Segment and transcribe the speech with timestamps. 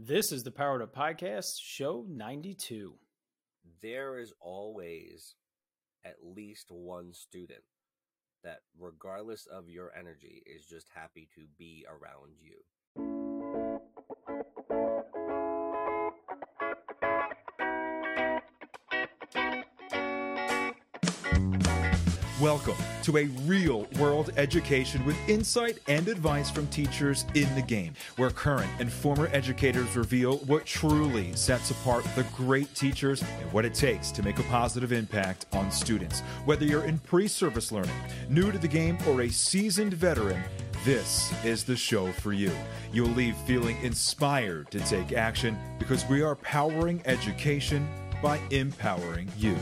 [0.00, 2.94] This is the Powered Up Podcast, show 92.
[3.82, 5.34] There is always
[6.04, 7.64] at least one student
[8.44, 12.58] that, regardless of your energy, is just happy to be around you.
[22.40, 27.94] Welcome to a real world education with insight and advice from teachers in the game,
[28.14, 33.64] where current and former educators reveal what truly sets apart the great teachers and what
[33.64, 36.20] it takes to make a positive impact on students.
[36.44, 37.90] Whether you're in pre service learning,
[38.28, 40.40] new to the game, or a seasoned veteran,
[40.84, 42.52] this is the show for you.
[42.92, 47.88] You'll leave feeling inspired to take action because we are powering education
[48.22, 49.56] by empowering you.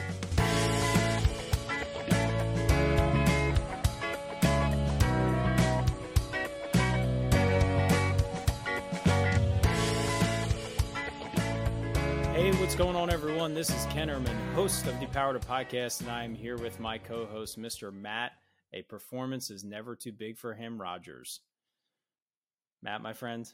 [12.77, 13.55] What's going on, everyone?
[13.55, 16.99] This is Ken Erman, host of the Powered Up Podcast, and I'm here with my
[16.99, 17.91] co host, Mr.
[17.91, 18.33] Matt.
[18.75, 21.41] A performance is never too big for him, Rogers.
[22.83, 23.51] Matt, my friend,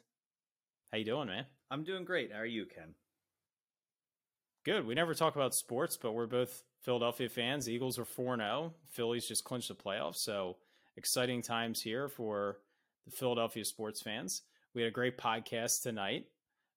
[0.90, 1.44] how you doing, man?
[1.70, 2.32] I'm doing great.
[2.32, 2.96] How are you, Ken?
[4.64, 4.88] Good.
[4.88, 7.68] We never talk about sports, but we're both Philadelphia fans.
[7.68, 8.74] Eagles are 4 0.
[8.88, 10.16] Phillies just clinched the playoffs.
[10.16, 10.56] So
[10.96, 12.56] exciting times here for
[13.04, 14.42] the Philadelphia sports fans.
[14.74, 16.24] We had a great podcast tonight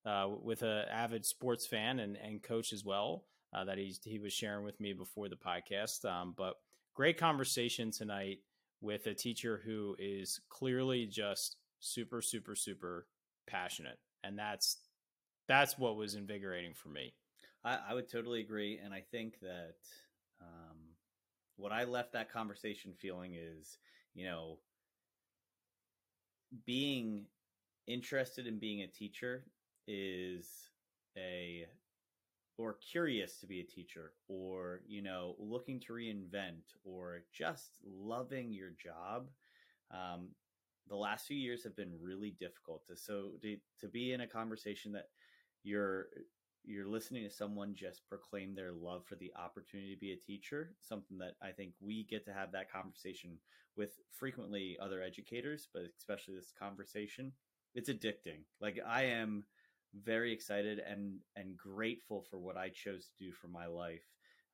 [0.06, 4.20] uh, with an avid sports fan and, and coach as well uh, that he, he
[4.20, 6.06] was sharing with me before the podcast.
[6.06, 6.56] Um, but
[6.94, 8.40] great conversation tonight
[8.82, 13.08] with a teacher who is clearly just super, super, super
[13.48, 13.98] passionate.
[14.24, 14.78] And that's
[15.48, 17.14] that's what was invigorating for me.
[17.64, 19.76] I, I would totally agree, and I think that
[20.42, 20.78] um,
[21.58, 23.78] what I left that conversation feeling is,
[24.14, 24.58] you know,
[26.66, 27.26] being
[27.88, 29.44] interested in being a teacher
[29.88, 30.48] is
[31.18, 31.66] a
[32.58, 38.54] or curious to be a teacher or you know looking to reinvent or just loving
[38.54, 39.28] your job
[39.92, 40.30] um,
[40.88, 42.86] the last few years have been really difficult.
[42.88, 45.10] To so to, to be in a conversation that
[45.64, 46.08] you're
[46.64, 50.72] you're listening to someone just proclaim their love for the opportunity to be a teacher
[50.82, 53.38] something that i think we get to have that conversation
[53.78, 57.32] with frequently other educators but especially this conversation
[57.76, 58.40] it's addicting.
[58.60, 59.44] Like i am
[60.04, 64.04] very excited and and grateful for what I chose to do for my life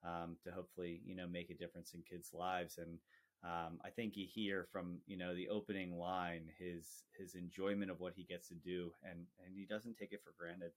[0.04, 2.78] um, to hopefully you know make a difference in kids' lives.
[2.78, 2.98] And
[3.44, 8.00] um, I think you hear from you know the opening line his his enjoyment of
[8.00, 10.72] what he gets to do, and and he doesn't take it for granted.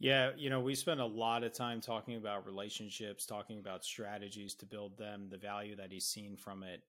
[0.00, 4.54] Yeah, you know, we spend a lot of time talking about relationships, talking about strategies
[4.56, 6.82] to build them, the value that he's seen from it.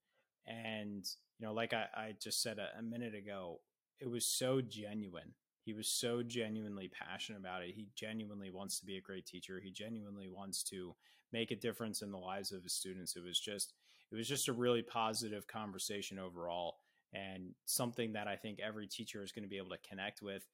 [0.47, 3.61] And, you know, like I, I just said a, a minute ago,
[3.99, 5.33] it was so genuine
[5.65, 7.73] he was so genuinely passionate about it.
[7.75, 9.59] He genuinely wants to be a great teacher.
[9.59, 10.95] He genuinely wants to
[11.33, 13.15] make a difference in the lives of his students.
[13.15, 13.73] It was just
[14.11, 16.77] it was just a really positive conversation overall
[17.13, 20.45] and something that I think every teacher is going to be able to connect with,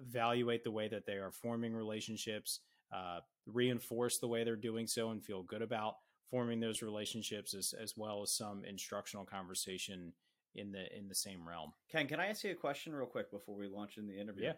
[0.00, 2.60] evaluate the way that they are forming relationships,
[2.90, 5.96] uh, reinforce the way they're doing so and feel good about
[6.30, 10.12] forming those relationships as, as well as some instructional conversation
[10.54, 11.72] in the in the same realm.
[11.90, 14.46] Ken, can I ask you a question real quick before we launch in the interview?
[14.46, 14.52] Yeah.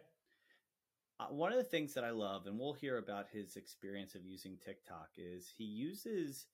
[1.18, 4.24] Uh, one of the things that I love, and we'll hear about his experience of
[4.24, 6.46] using TikTok, is he uses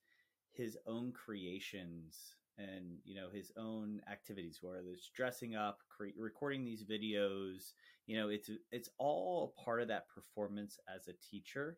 [0.51, 6.65] his own creations and you know his own activities, whether it's dressing up, cre- recording
[6.65, 7.73] these videos.
[8.07, 11.77] You know, it's it's all a part of that performance as a teacher.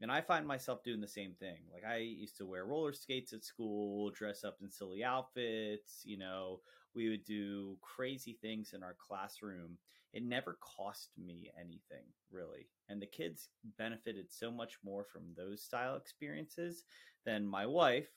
[0.00, 1.58] And I find myself doing the same thing.
[1.72, 6.18] Like I used to wear roller skates at school, dress up in silly outfits, you
[6.18, 6.60] know,
[6.94, 9.78] we would do crazy things in our classroom.
[10.12, 12.68] It never cost me anything, really.
[12.88, 13.48] And the kids
[13.78, 16.84] benefited so much more from those style experiences
[17.24, 18.08] than my wife.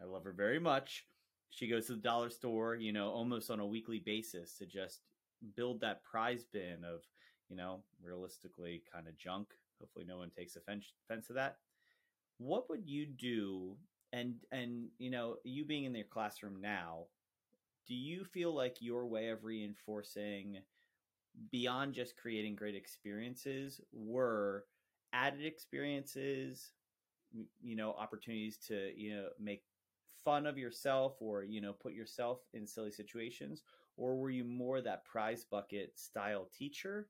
[0.00, 1.04] I love her very much.
[1.50, 5.00] She goes to the dollar store, you know, almost on a weekly basis to just
[5.54, 7.02] build that prize bin of,
[7.48, 9.48] you know, realistically kind of junk.
[9.80, 11.58] Hopefully no one takes offense, offense to that.
[12.38, 13.76] What would you do?
[14.12, 17.06] And and you know, you being in your classroom now,
[17.86, 20.58] do you feel like your way of reinforcing
[21.50, 24.64] beyond just creating great experiences were
[25.12, 26.72] added experiences
[27.60, 29.62] you know opportunities to you know make
[30.24, 33.62] fun of yourself or you know put yourself in silly situations?
[33.96, 37.08] Or were you more that prize bucket style teacher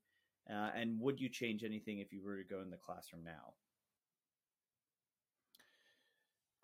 [0.50, 3.54] uh, and would you change anything if you were to go in the classroom now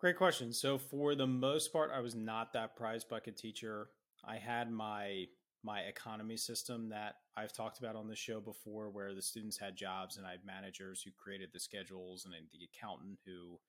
[0.02, 0.52] Great question.
[0.52, 3.86] So for the most part, I was not that prize bucket teacher.
[4.24, 5.26] I had my
[5.62, 9.76] my economy system that I've talked about on the show before, where the students had
[9.76, 13.60] jobs and I had managers who created the schedules and the accountant who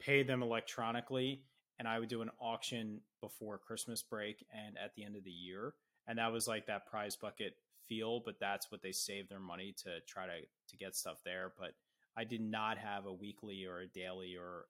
[0.00, 1.44] paid them electronically.
[1.78, 5.30] And I would do an auction before Christmas break and at the end of the
[5.30, 5.74] year.
[6.08, 7.54] And that was like that prize bucket
[7.92, 11.52] feel, but that's what they save their money to try to, to get stuff there.
[11.58, 11.72] But
[12.16, 14.66] I did not have a weekly or a daily or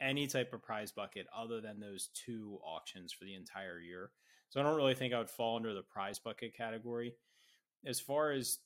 [0.00, 4.10] any type of prize bucket other than those two auctions for the entire year.
[4.50, 7.14] So I don't really think I would fall under the prize bucket category.
[7.86, 8.58] As far as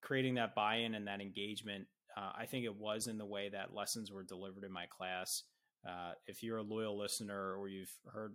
[0.00, 1.86] creating that buy in and that engagement,
[2.16, 5.42] uh, I think it was in the way that lessons were delivered in my class.
[5.86, 8.34] Uh, if you're a loyal listener or you've heard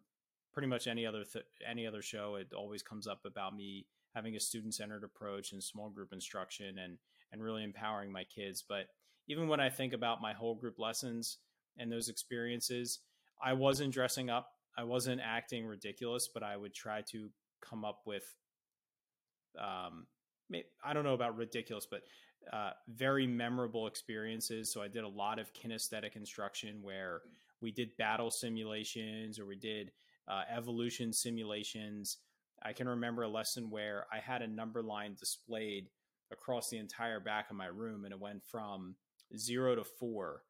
[0.53, 3.85] pretty much any other th- any other show, it always comes up about me
[4.15, 6.97] having a student centered approach and small group instruction and
[7.31, 8.63] and really empowering my kids.
[8.67, 8.87] But
[9.27, 11.37] even when I think about my whole group lessons
[11.77, 12.99] and those experiences,
[13.43, 14.49] I wasn't dressing up.
[14.77, 17.29] I wasn't acting ridiculous, but I would try to
[17.61, 18.23] come up with,
[19.59, 20.05] um,
[20.83, 22.01] I don't know about ridiculous, but
[22.53, 24.71] uh, very memorable experiences.
[24.71, 27.21] So I did a lot of kinesthetic instruction where
[27.61, 29.91] we did battle simulations or we did
[30.27, 32.17] uh, evolution simulations.
[32.65, 35.89] I can remember a lesson where I had a number line displayed
[36.31, 38.95] across the entire back of my room, and it went from
[39.37, 40.41] zero to four.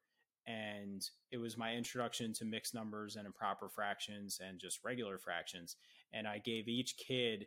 [0.46, 5.76] And it was my introduction to mixed numbers and improper fractions and just regular fractions.
[6.12, 7.46] And I gave each kid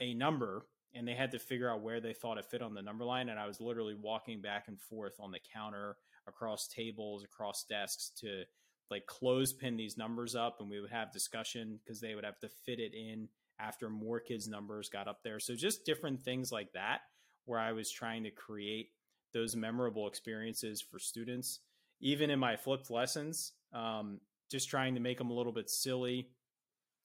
[0.00, 2.80] a number and they had to figure out where they thought it fit on the
[2.80, 3.28] number line.
[3.28, 5.96] And I was literally walking back and forth on the counter,
[6.26, 8.44] across tables, across desks to
[8.90, 10.56] like clothespin these numbers up.
[10.60, 13.28] And we would have discussion because they would have to fit it in
[13.60, 15.40] after more kids' numbers got up there.
[15.40, 17.00] So just different things like that,
[17.44, 18.90] where I was trying to create
[19.32, 21.60] those memorable experiences for students,
[22.00, 24.20] even in my flipped lessons, um,
[24.50, 26.28] just trying to make them a little bit silly,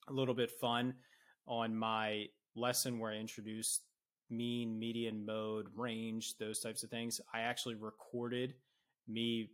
[0.08, 0.96] a little bit fun
[1.48, 2.26] on my
[2.56, 3.82] lesson where I introduced
[4.30, 7.20] mean, median, mode, range, those types of things.
[7.34, 8.54] I actually recorded
[9.08, 9.50] me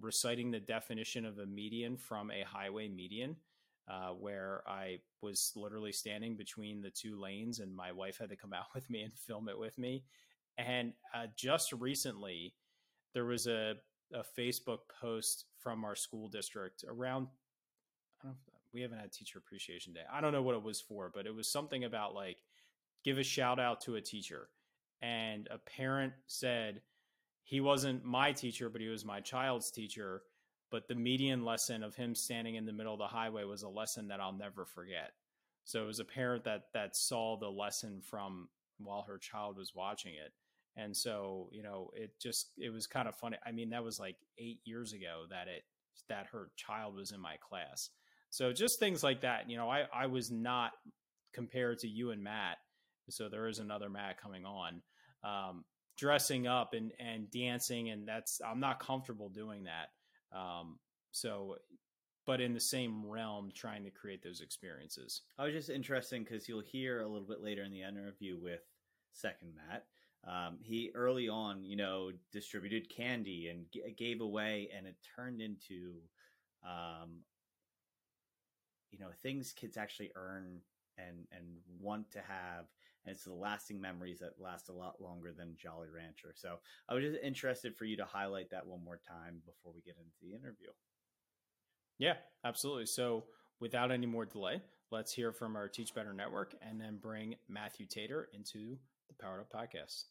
[0.00, 3.36] reciting the definition of a median from a highway median.
[3.90, 8.36] Uh, where I was literally standing between the two lanes, and my wife had to
[8.36, 10.04] come out with me and film it with me.
[10.58, 12.54] And uh, just recently,
[13.14, 13.74] there was a,
[14.12, 17.28] a Facebook post from our school district around.
[18.22, 18.36] I don't
[18.72, 20.02] we haven't had Teacher Appreciation Day.
[20.12, 22.38] I don't know what it was for, but it was something about like
[23.04, 24.48] give a shout out to a teacher.
[25.00, 26.82] And a parent said
[27.44, 30.22] he wasn't my teacher, but he was my child's teacher.
[30.70, 33.68] But the median lesson of him standing in the middle of the highway was a
[33.68, 35.12] lesson that I'll never forget.
[35.64, 38.48] So it was a parent that that saw the lesson from
[38.78, 40.32] while her child was watching it
[40.78, 43.36] and so, you know, it just it was kind of funny.
[43.44, 45.64] I mean, that was like 8 years ago that it
[46.08, 47.90] that her child was in my class.
[48.30, 49.50] So just things like that.
[49.50, 50.70] You know, I I was not
[51.34, 52.58] compared to you and Matt.
[53.10, 54.82] So there is another Matt coming on.
[55.24, 55.64] Um,
[55.96, 59.88] dressing up and and dancing and that's I'm not comfortable doing that.
[60.32, 60.78] Um,
[61.10, 61.56] so
[62.26, 65.22] but in the same realm trying to create those experiences.
[65.38, 68.60] I was just interesting because you'll hear a little bit later in the interview with
[69.12, 69.86] second Matt
[70.26, 75.40] um, he early on, you know, distributed candy and g- gave away, and it turned
[75.40, 75.94] into,
[76.64, 77.20] um,
[78.90, 80.60] you know, things kids actually earn
[80.96, 81.44] and and
[81.80, 82.66] want to have,
[83.04, 86.32] and it's the lasting memories that last a lot longer than Jolly Rancher.
[86.34, 86.56] So
[86.88, 89.96] I was just interested for you to highlight that one more time before we get
[89.96, 90.68] into the interview.
[91.98, 92.86] Yeah, absolutely.
[92.86, 93.24] So
[93.60, 97.86] without any more delay, let's hear from our Teach Better Network and then bring Matthew
[97.86, 100.04] Tatur into the Powered Up Podcast.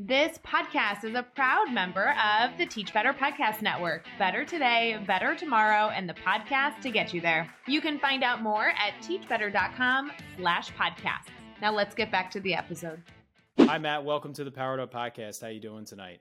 [0.00, 4.04] This podcast is a proud member of the Teach Better Podcast Network.
[4.16, 7.52] Better today, better tomorrow, and the podcast to get you there.
[7.66, 11.37] You can find out more at teachbetter.com slash podcasts.
[11.60, 13.02] Now let's get back to the episode.
[13.58, 14.04] Hi, Matt.
[14.04, 15.40] Welcome to the Powered Up Podcast.
[15.40, 16.20] How you doing tonight?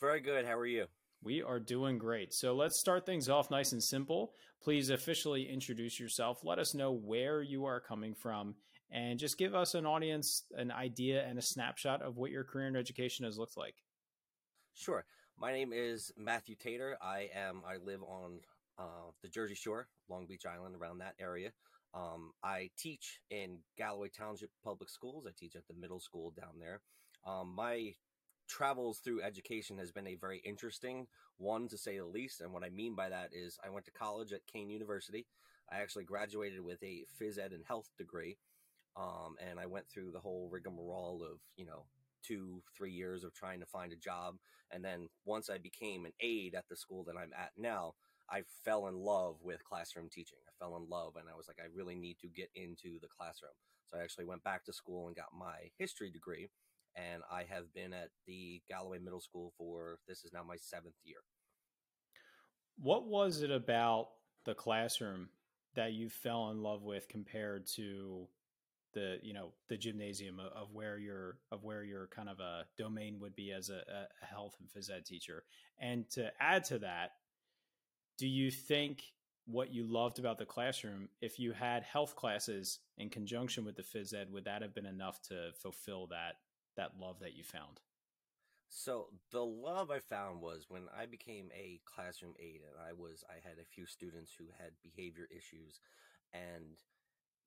[0.00, 0.44] Very good.
[0.44, 0.86] How are you?
[1.22, 2.34] We are doing great.
[2.34, 4.32] So let's start things off nice and simple.
[4.60, 6.40] Please officially introduce yourself.
[6.44, 8.56] Let us know where you are coming from
[8.90, 12.66] and just give us an audience an idea and a snapshot of what your career
[12.66, 13.76] in education has looked like.
[14.74, 15.04] Sure.
[15.38, 16.94] My name is Matthew Tatur.
[17.00, 18.40] I am I live on
[18.76, 21.52] uh, the Jersey Shore, Long Beach Island, around that area.
[21.94, 25.26] Um, I teach in Galloway Township Public Schools.
[25.26, 26.80] I teach at the middle school down there.
[27.26, 27.94] Um, my
[28.48, 32.40] travels through education has been a very interesting one, to say the least.
[32.40, 35.26] And what I mean by that is I went to college at Kean University.
[35.70, 38.38] I actually graduated with a phys ed and health degree.
[38.96, 41.84] Um, and I went through the whole rigmarole of, you know,
[42.26, 44.36] two, three years of trying to find a job.
[44.72, 47.94] And then once I became an aide at the school that I'm at now,
[48.30, 50.38] I fell in love with classroom teaching.
[50.58, 53.52] Fell in love and I was like, I really need to get into the classroom.
[53.86, 56.50] So I actually went back to school and got my history degree.
[56.96, 60.96] And I have been at the Galloway Middle School for this is now my seventh
[61.04, 61.18] year.
[62.80, 64.08] What was it about
[64.44, 65.28] the classroom
[65.74, 68.28] that you fell in love with compared to
[68.94, 73.18] the you know the gymnasium of, where your of where your kind of a domain
[73.20, 73.82] would be as a,
[74.22, 75.44] a health and phys ed teacher
[75.78, 77.10] and to add to that
[78.16, 79.02] do you think
[79.50, 83.82] what you loved about the classroom if you had health classes in conjunction with the
[83.82, 86.36] phys ed would that have been enough to fulfill that
[86.76, 87.80] that love that you found
[88.68, 93.24] so the love I found was when I became a classroom aide and I was
[93.28, 95.80] I had a few students who had behavior issues
[96.34, 96.76] and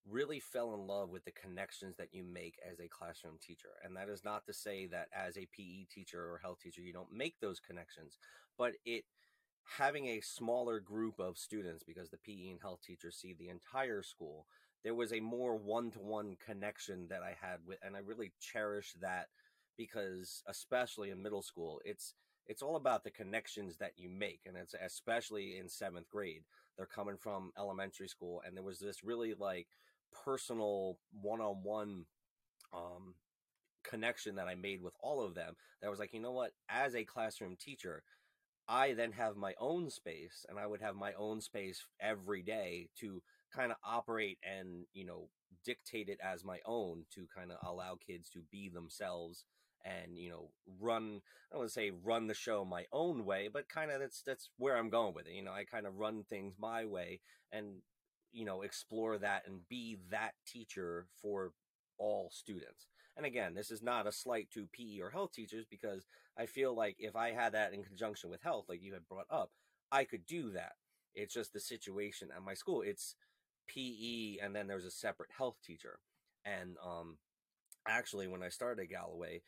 [0.09, 3.69] really fell in love with the connections that you make as a classroom teacher.
[3.83, 6.91] And that is not to say that as a PE teacher or health teacher you
[6.91, 8.17] don't make those connections,
[8.57, 9.05] but it
[9.77, 14.03] having a smaller group of students because the PE and health teachers see the entire
[14.03, 14.45] school,
[14.83, 19.27] there was a more one-to-one connection that I had with and I really cherish that
[19.77, 22.13] because especially in middle school, it's
[22.47, 26.43] it's all about the connections that you make and it's especially in 7th grade.
[26.75, 29.67] They're coming from elementary school and there was this really like
[30.25, 32.05] personal one-on-one
[32.73, 33.15] um
[33.83, 36.95] connection that I made with all of them that was like, you know what, as
[36.95, 38.03] a classroom teacher,
[38.67, 42.89] I then have my own space and I would have my own space every day
[42.99, 43.21] to
[43.53, 45.27] kind of operate and, you know,
[45.65, 49.45] dictate it as my own to kind of allow kids to be themselves
[49.83, 50.49] and you know
[50.79, 53.99] run i don't want to say run the show my own way but kind of
[53.99, 56.85] that's that's where i'm going with it you know i kind of run things my
[56.85, 57.19] way
[57.51, 57.65] and
[58.31, 61.51] you know explore that and be that teacher for
[61.97, 62.87] all students
[63.17, 66.05] and again this is not a slight to pe or health teachers because
[66.37, 69.25] i feel like if i had that in conjunction with health like you had brought
[69.29, 69.51] up
[69.91, 70.73] i could do that
[71.13, 73.15] it's just the situation at my school it's
[73.67, 75.99] pe and then there's a separate health teacher
[76.45, 77.17] and um
[77.87, 79.41] actually when i started galloway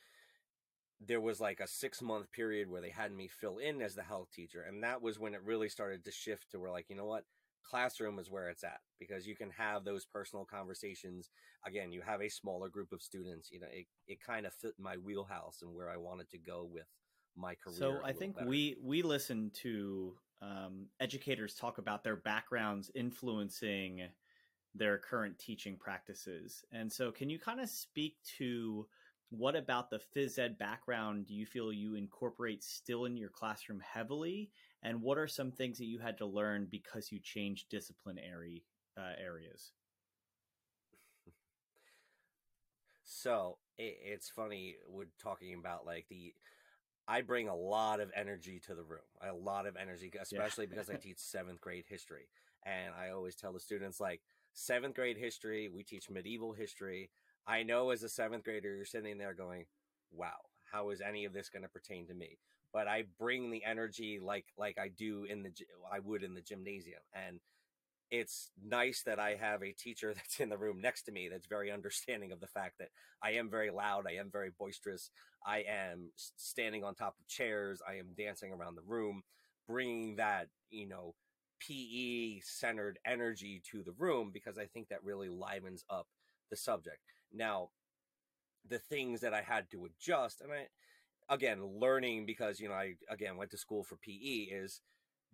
[1.05, 4.03] there was like a six month period where they had me fill in as the
[4.03, 4.63] health teacher.
[4.67, 7.25] And that was when it really started to shift to where, like, you know what?
[7.63, 11.29] Classroom is where it's at because you can have those personal conversations.
[11.65, 13.51] Again, you have a smaller group of students.
[13.51, 16.67] You know, it, it kind of fit my wheelhouse and where I wanted to go
[16.71, 16.87] with
[17.35, 17.77] my career.
[17.77, 18.47] So I think better.
[18.47, 24.03] we we listen to um, educators talk about their backgrounds influencing
[24.75, 26.63] their current teaching practices.
[26.71, 28.87] And so, can you kind of speak to
[29.29, 33.81] what about the phys ed background do you feel you incorporate still in your classroom
[33.81, 34.51] heavily?
[34.83, 38.65] And what are some things that you had to learn because you changed disciplinary
[38.97, 39.71] uh, areas?
[43.03, 46.33] So it, it's funny we're talking about like the
[47.07, 49.01] I bring a lot of energy to the room.
[49.21, 50.69] A lot of energy, especially yeah.
[50.69, 52.27] because I teach seventh grade history.
[52.65, 54.21] And I always tell the students like
[54.53, 57.09] seventh grade history, we teach medieval history.
[57.45, 59.65] I know as a seventh grader, you're sitting there going,
[60.11, 60.39] wow,
[60.71, 62.37] how is any of this going to pertain to me?
[62.73, 65.51] But I bring the energy like, like I do in the,
[65.91, 67.01] I would in the gymnasium.
[67.13, 67.39] And
[68.09, 71.47] it's nice that I have a teacher that's in the room next to me that's
[71.47, 72.89] very understanding of the fact that
[73.21, 74.05] I am very loud.
[74.07, 75.09] I am very boisterous.
[75.45, 77.81] I am standing on top of chairs.
[77.87, 79.23] I am dancing around the room,
[79.67, 81.15] bringing that, you know,
[81.59, 86.07] PE centered energy to the room because I think that really livens up
[86.49, 86.99] the subject.
[87.33, 87.69] Now,
[88.69, 90.67] the things that I had to adjust, and I,
[91.29, 94.11] again, learning because, you know, I, again, went to school for PE
[94.51, 94.81] is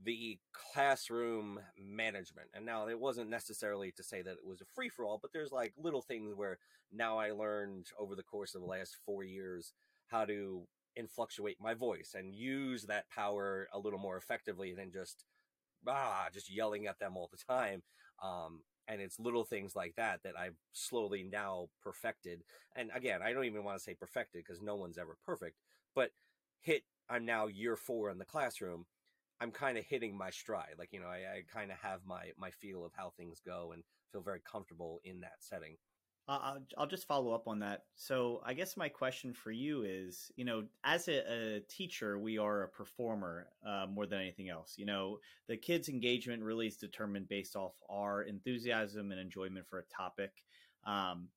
[0.03, 2.48] the classroom management.
[2.53, 5.31] And now it wasn't necessarily to say that it was a free for all, but
[5.34, 6.58] there's like little things where
[6.91, 9.74] now I learned over the course of the last four years
[10.08, 10.63] how to
[10.96, 15.24] influctuate my voice and use that power a little more effectively than just
[15.88, 17.81] ah just yelling at them all the time
[18.24, 22.41] um and it's little things like that that I've slowly now perfected.
[22.75, 25.55] And again, I don't even want to say perfected because no one's ever perfect,
[25.96, 26.12] but
[26.62, 26.84] hit.
[27.10, 28.86] I'm now year four in the classroom.
[29.41, 30.75] I'm kind of hitting my stride.
[30.77, 33.72] Like you know, I, I kind of have my my feel of how things go
[33.74, 35.77] and feel very comfortable in that setting.
[36.29, 37.86] I'll, I'll just follow up on that.
[37.96, 41.24] So, I guess my question for you is, you know, as a,
[41.58, 44.75] a teacher, we are a performer uh, more than anything else.
[44.77, 45.17] You know,
[45.48, 50.31] the kids' engagement really is determined based off our enthusiasm and enjoyment for a topic.
[50.86, 51.29] Um,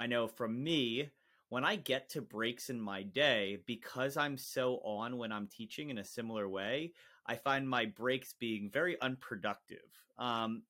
[0.00, 1.10] I know from me,
[1.48, 5.90] when I get to breaks in my day, because I'm so on when I'm teaching
[5.90, 6.92] in a similar way,
[7.26, 9.88] I find my breaks being very unproductive.
[10.18, 10.62] Um,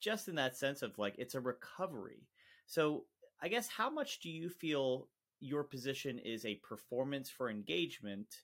[0.00, 2.26] just in that sense of like, it's a recovery
[2.70, 3.06] so
[3.42, 5.08] I guess how much do you feel
[5.40, 8.42] your position is a performance for engagement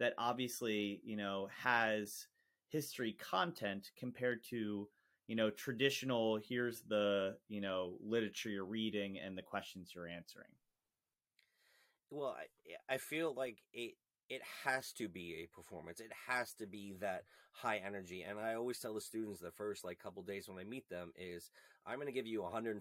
[0.00, 2.26] that obviously, you know, has
[2.70, 4.88] history content compared to,
[5.28, 10.48] you know traditional here's the you know literature you're reading and the questions you're answering
[12.10, 13.94] well i, I feel like it
[14.30, 16.00] it has to be a performance.
[16.00, 19.84] It has to be that high energy and i always tell the students the first
[19.84, 21.50] like couple days when i meet them is
[21.84, 22.78] i'm going to give you 150%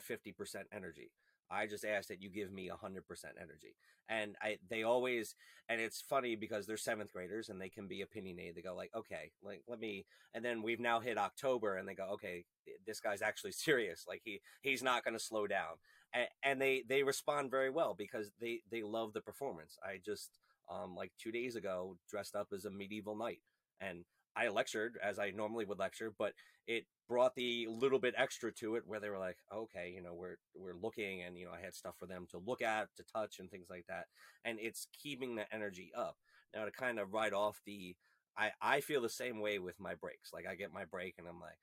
[0.71, 1.09] energy
[1.49, 3.01] I just ask that you give me 100%
[3.41, 3.75] energy.
[4.09, 5.35] And I, they always,
[5.69, 8.55] and it's funny because they're seventh graders and they can be opinionated.
[8.55, 11.93] They go like, okay, like, let me, and then we've now hit October and they
[11.93, 12.45] go, okay,
[12.85, 14.05] this guy's actually serious.
[14.07, 15.75] Like he, he's not going to slow down.
[16.13, 19.77] And, and they, they respond very well because they, they love the performance.
[19.83, 20.39] I just,
[20.69, 23.39] um, like two days ago dressed up as a medieval knight
[23.79, 24.03] and
[24.37, 26.33] I lectured as I normally would lecture, but
[26.67, 30.13] it brought the little bit extra to it where they were like, okay, you know,
[30.13, 33.03] we're we're looking and you know, I had stuff for them to look at, to
[33.03, 34.05] touch and things like that.
[34.45, 36.17] And it's keeping the energy up.
[36.55, 37.95] Now to kind of write off the
[38.37, 40.31] I, I feel the same way with my breaks.
[40.31, 41.57] Like I get my break and I'm like,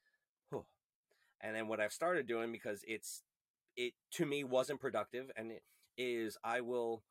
[0.51, 0.65] whew.
[1.41, 3.23] And then what I've started doing because it's
[3.77, 5.63] it to me wasn't productive and it
[5.97, 7.03] is I will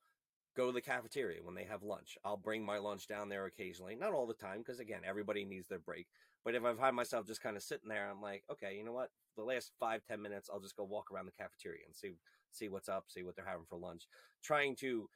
[0.56, 2.18] go to the cafeteria when they have lunch.
[2.24, 5.68] I'll bring my lunch down there occasionally, not all the time, because again, everybody needs
[5.68, 6.08] their break.
[6.46, 8.92] But if I find myself just kind of sitting there, I'm like, okay, you know
[8.92, 9.10] what?
[9.38, 12.14] The last five ten minutes, I'll just go walk around the cafeteria and see
[12.52, 14.08] see what's up, see what they're having for lunch.
[14.44, 15.10] Trying to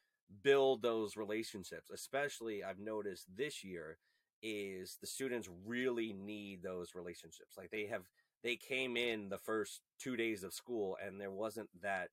[0.43, 3.97] build those relationships, especially I've noticed this year,
[4.41, 7.55] is the students really need those relationships.
[7.57, 8.03] Like they have,
[8.43, 12.09] they came in the first two days of school, and there wasn't that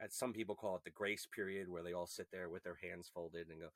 [0.00, 2.78] as some people call it the grace period where they all sit there with their
[2.82, 3.68] hands folded and go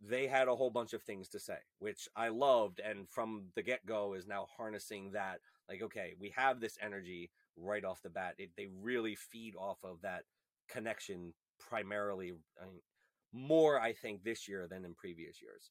[0.00, 3.62] they had a whole bunch of things to say which i loved and from the
[3.62, 8.34] get-go is now harnessing that like okay we have this energy right off the bat
[8.38, 10.24] it, they really feed off of that
[10.68, 12.80] connection primarily I mean,
[13.32, 15.70] more i think this year than in previous years.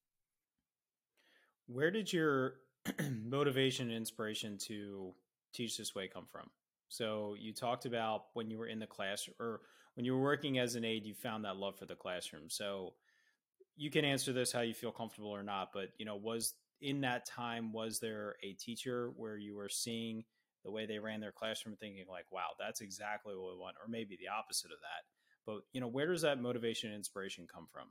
[1.68, 2.56] Where did your
[3.24, 5.14] motivation and inspiration to
[5.54, 6.50] teach this way come from
[6.94, 9.62] so you talked about when you were in the class or
[9.96, 12.52] when you were working as an aide, you found that love for the classroom.
[12.52, 12.94] So
[13.76, 17.02] you can answer this how you feel comfortable or not, but you know, was in
[17.02, 20.24] that time was there a teacher where you were seeing
[20.64, 23.90] the way they ran their classroom thinking like, wow, that's exactly what we want, or
[23.90, 25.48] maybe the opposite of that.
[25.48, 27.88] But you know, where does that motivation and inspiration come from?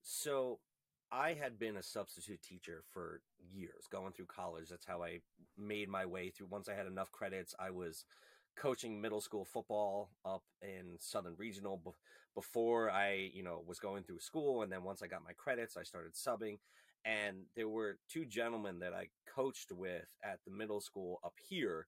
[0.00, 0.60] So
[1.10, 3.20] I had been a substitute teacher for
[3.52, 4.68] years, going through college.
[4.68, 5.20] That's how I
[5.56, 6.48] made my way through.
[6.50, 8.04] Once I had enough credits, I was
[8.56, 11.80] coaching middle school football up in Southern Regional
[12.34, 14.62] before I, you know, was going through school.
[14.62, 16.58] And then once I got my credits, I started subbing.
[17.04, 21.86] And there were two gentlemen that I coached with at the middle school up here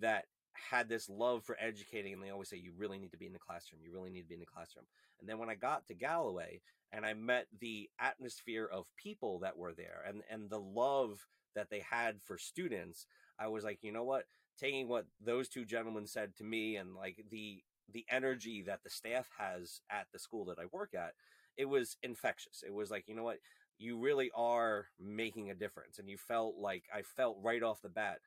[0.00, 0.26] that
[0.70, 2.12] had this love for educating.
[2.12, 3.80] And they always say, you really need to be in the classroom.
[3.84, 4.86] You really need to be in the classroom.
[5.20, 6.60] And then when I got to Galloway
[6.92, 11.70] and I met the atmosphere of people that were there and, and the love that
[11.70, 13.06] they had for students,
[13.38, 14.24] I was like, you know what?
[14.58, 17.62] Taking what those two gentlemen said to me and like the
[17.92, 21.12] the energy that the staff has at the school that I work at,
[21.56, 22.62] it was infectious.
[22.66, 23.38] It was like, you know what?
[23.78, 25.98] You really are making a difference.
[25.98, 28.20] And you felt like I felt right off the bat,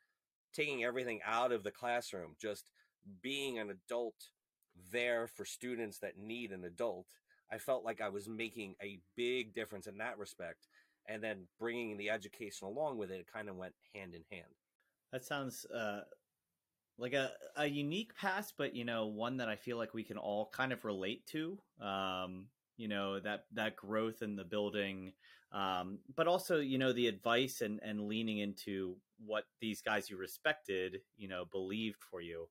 [0.56, 2.72] taking everything out of the classroom, just
[3.22, 4.16] being an adult
[4.92, 7.08] there for students that need an adult,
[7.52, 10.68] I felt like I was making a big difference in that respect.
[11.08, 14.52] And then bringing the education along with it, it kind of went hand in hand.
[15.12, 16.02] That sounds uh,
[16.98, 20.18] like a, a unique pass, but you know, one that I feel like we can
[20.18, 21.60] all kind of relate to.
[21.80, 25.14] Um, you know that that growth in the building,
[25.52, 30.18] um, but also you know the advice and and leaning into what these guys you
[30.18, 32.48] respected, you know, believed for you.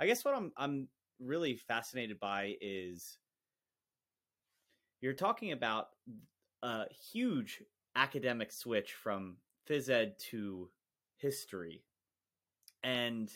[0.00, 0.88] I guess what I'm I'm
[1.20, 3.18] really fascinated by is
[5.00, 5.88] you're talking about
[6.62, 7.62] a huge
[7.94, 9.36] academic switch from
[9.68, 10.70] phys ed to
[11.16, 11.84] history.
[12.82, 13.30] And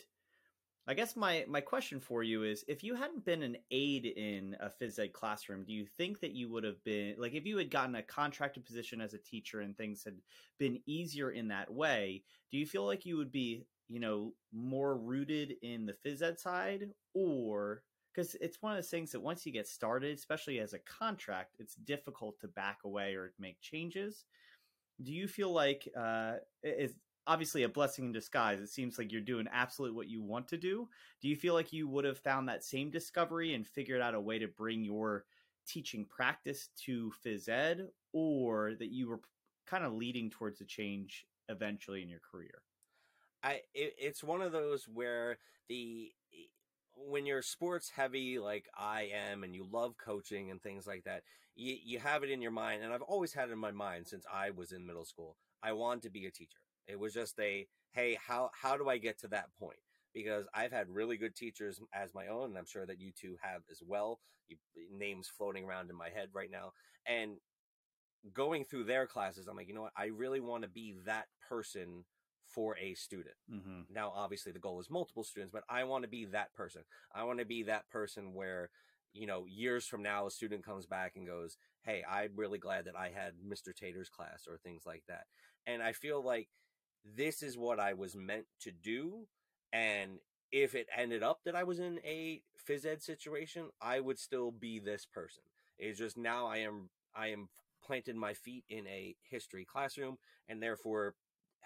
[0.89, 4.57] I guess my, my question for you is if you hadn't been an aide in
[4.59, 7.59] a phys ed classroom, do you think that you would have been like if you
[7.59, 10.17] had gotten a contracted position as a teacher and things had
[10.59, 14.97] been easier in that way, do you feel like you would be, you know, more
[14.97, 17.83] rooted in the phys ed side or
[18.15, 21.57] because it's one of those things that once you get started, especially as a contract,
[21.59, 24.25] it's difficult to back away or make changes.
[25.03, 26.95] Do you feel like uh, it's
[27.29, 28.59] obviously a blessing in disguise?
[28.59, 30.89] It seems like you're doing absolutely what you want to do.
[31.21, 34.21] Do you feel like you would have found that same discovery and figured out a
[34.21, 35.25] way to bring your
[35.67, 39.21] teaching practice to phys ed, or that you were
[39.67, 42.63] kind of leading towards a change eventually in your career?
[43.43, 45.39] I it, it's one of those where
[45.69, 46.11] the
[46.97, 51.23] when you're sports heavy like I am and you love coaching and things like that,
[51.55, 52.83] you, you have it in your mind.
[52.83, 55.37] And I've always had it in my mind since I was in middle school.
[55.63, 56.59] I want to be a teacher.
[56.89, 59.79] It was just a, hey, how, how do I get to that point?
[60.15, 63.37] Because I've had really good teachers as my own, and I'm sure that you two
[63.43, 64.21] have as well.
[64.49, 64.57] You,
[64.91, 66.73] names floating around in my head right now.
[67.07, 67.37] And
[68.33, 69.93] going through their classes, I'm like, you know what?
[69.97, 72.05] I really want to be that person
[72.49, 73.35] for a student.
[73.53, 73.93] Mm-hmm.
[73.93, 76.83] Now, obviously, the goal is multiple students, but I want to be that person.
[77.15, 78.71] I want to be that person where,
[79.13, 82.87] you know, years from now, a student comes back and goes, Hey, I'm really glad
[82.87, 83.75] that I had Mr.
[83.75, 85.25] Tatur's class or things like that.
[85.67, 86.49] And I feel like
[87.05, 89.27] this is what I was meant to do.
[89.73, 90.19] And
[90.53, 94.51] if it ended up that I was in a phys ed situation, I would still
[94.51, 95.43] be this person.
[95.79, 97.49] It's just now I am, I am
[97.85, 101.15] planted my feet in a history classroom and therefore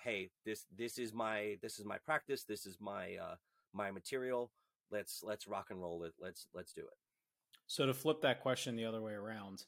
[0.05, 3.35] hey this this is my this is my practice this is my uh
[3.73, 4.51] my material
[4.91, 6.97] let's let's rock and roll it let's let's do it
[7.67, 9.65] So to flip that question the other way around,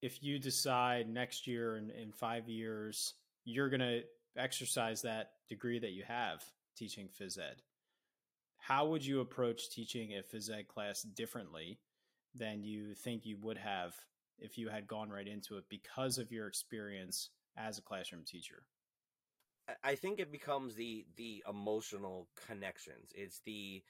[0.00, 4.02] if you decide next year and in five years you're going to
[4.36, 6.42] exercise that degree that you have
[6.76, 7.62] teaching phys ed,
[8.58, 11.80] how would you approach teaching a phys ed class differently
[12.34, 13.94] than you think you would have
[14.38, 18.64] if you had gone right into it because of your experience as a classroom teacher?
[19.84, 23.12] I- think it becomes the the emotional connections.
[23.14, 23.82] It's the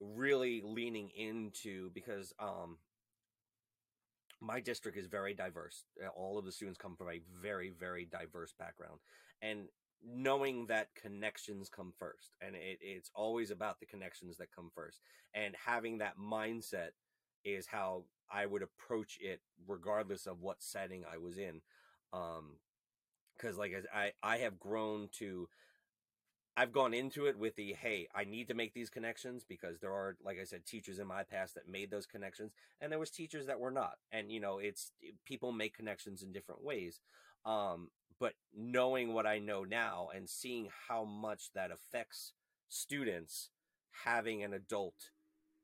[0.00, 2.78] really leaning into because um
[4.40, 5.84] my district is very diverse.
[6.02, 9.00] Uh, all of the students come from a very very diverse background
[9.42, 9.68] and
[10.04, 15.00] knowing that connections come first and it, it's always about the connections that come first
[15.34, 16.90] and having that mindset
[17.44, 21.60] is how i would approach it regardless of what setting i was in
[22.12, 22.56] um
[23.36, 25.48] because like I, I have grown to
[26.56, 29.92] I've gone into it with the hey, I need to make these connections because there
[29.92, 33.10] are, like I said, teachers in my past that made those connections, and there was
[33.12, 33.92] teachers that were not.
[34.10, 34.90] And you know, it's
[35.24, 36.98] people make connections in different ways.
[37.44, 37.88] Um,
[38.20, 42.32] but knowing what I know now and seeing how much that affects
[42.68, 43.50] students,
[44.04, 44.94] having an adult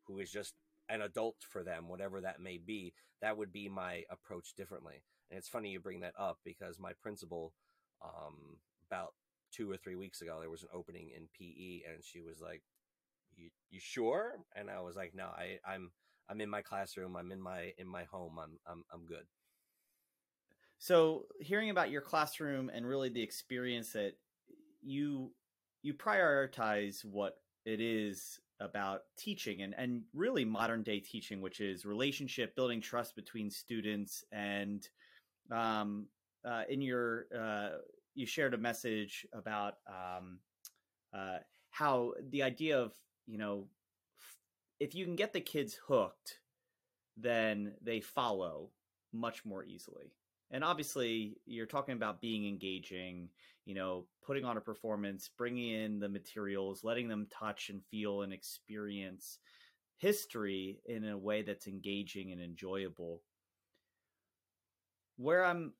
[0.06, 0.54] who is just
[0.88, 5.02] an adult for them, whatever that may be, that would be my approach differently.
[5.30, 7.52] And it's funny you bring that up because my principal,
[8.02, 9.14] um, about
[9.50, 12.62] two or three weeks ago, there was an opening in PE, and she was like,
[13.36, 15.92] "You you sure?" And I was like, "No, I I'm
[16.28, 17.16] I'm in my classroom.
[17.16, 18.38] I'm in my in my home.
[18.38, 19.26] I'm I'm I'm good."
[20.84, 24.18] So, hearing about your classroom and really the experience that
[24.82, 25.32] you
[25.80, 31.86] you prioritize what it is about teaching and and really modern day teaching, which is
[31.86, 34.86] relationship building, trust between students, and
[35.50, 36.06] um,
[36.44, 37.78] uh, in your uh,
[38.14, 40.38] you shared a message about um,
[41.14, 41.38] uh,
[41.70, 42.92] how the idea of
[43.26, 43.68] you know
[44.80, 46.40] if you can get the kids hooked,
[47.16, 48.68] then they follow
[49.14, 50.12] much more easily
[50.54, 53.28] and obviously you're talking about being engaging
[53.66, 58.22] you know putting on a performance bringing in the materials letting them touch and feel
[58.22, 59.38] and experience
[59.98, 63.22] history in a way that's engaging and enjoyable.
[65.16, 65.72] Where i'm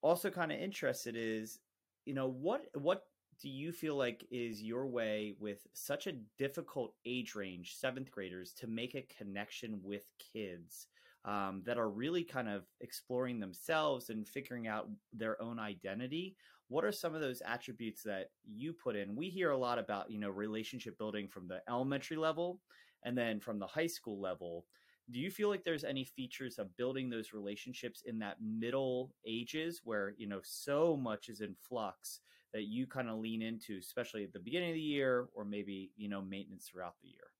[0.00, 1.58] also kind of interested is
[2.04, 3.04] you know what what
[3.40, 8.52] do you feel like is your way with such a difficult age range seventh graders
[8.52, 10.86] to make a connection with kids
[11.28, 16.36] um, that are really kind of exploring themselves and figuring out their own identity
[16.68, 19.16] what are some of those attributes that you put in?
[19.16, 22.60] We hear a lot about you know relationship building from the elementary level
[23.04, 24.66] and then from the high school level.
[25.10, 29.80] Do you feel like there's any features of building those relationships in that middle ages
[29.82, 32.20] where you know so much is in flux
[32.52, 35.90] that you kind of lean into especially at the beginning of the year or maybe
[35.96, 37.30] you know maintenance throughout the year?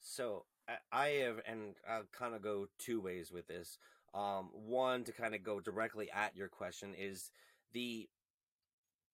[0.00, 0.44] So
[0.92, 3.78] I- have, and I'll kind of go two ways with this.
[4.14, 7.30] Um, one to kind of go directly at your question is
[7.72, 8.08] the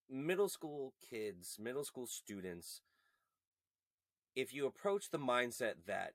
[0.08, 2.80] middle school kids, middle school students.
[4.36, 6.14] If you approach the mindset that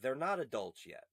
[0.00, 1.04] they're not adults yet,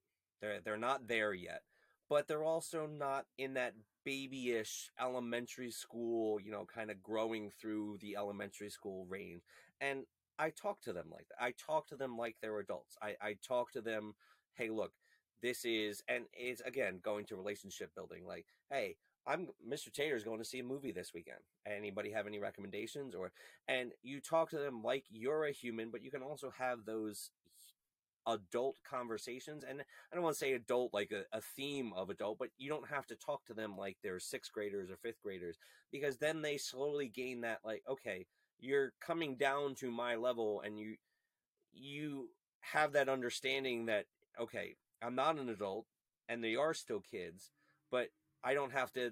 [0.41, 1.61] they're they're not there yet,
[2.09, 7.97] but they're also not in that babyish elementary school, you know, kind of growing through
[8.01, 9.43] the elementary school range.
[9.79, 10.05] And
[10.41, 11.43] I talk to them like that.
[11.43, 12.97] I talk to them like they're adults.
[12.99, 14.15] I, I talk to them,
[14.55, 14.91] hey, look,
[15.43, 18.25] this is, and it's again going to relationship building.
[18.25, 18.95] Like, hey,
[19.27, 19.93] I'm Mr.
[19.93, 21.41] Tatur's going to see a movie this weekend.
[21.67, 23.13] Anybody have any recommendations?
[23.13, 23.31] Or,
[23.67, 27.29] and you talk to them like you're a human, but you can also have those
[28.25, 29.63] adult conversations.
[29.63, 32.67] And I don't want to say adult like a, a theme of adult, but you
[32.67, 35.57] don't have to talk to them like they're sixth graders or fifth graders
[35.91, 38.25] because then they slowly gain that, like, okay,
[38.61, 40.95] you're coming down to my level and you
[41.73, 42.29] you
[42.61, 44.05] have that understanding that
[44.39, 45.85] okay i'm not an adult
[46.29, 47.51] and they are still kids
[47.89, 48.09] but
[48.43, 49.11] i don't have to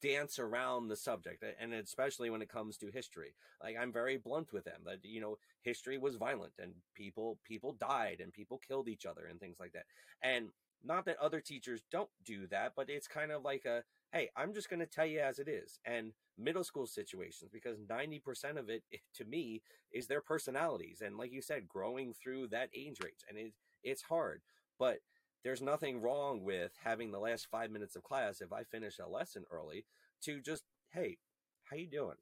[0.00, 1.44] dance around the subject.
[1.60, 5.20] And especially when it comes to history like i'm very blunt with them that you
[5.20, 9.58] know history was violent and people people died and people killed each other and things
[9.60, 9.84] like that.
[10.22, 10.48] And
[10.82, 14.52] not that other teachers don't do that but it's kind of like a hey i'm
[14.52, 18.68] just going to tell you as it is and middle school situations because 90% of
[18.68, 18.82] it
[19.14, 23.38] to me is their personalities and like you said growing through that age range and
[23.38, 24.42] it, it's hard
[24.78, 25.00] but
[25.42, 29.08] there's nothing wrong with having the last five minutes of class if I finish a
[29.08, 29.84] lesson early
[30.22, 31.16] to just, hey,
[31.64, 32.16] how you doing?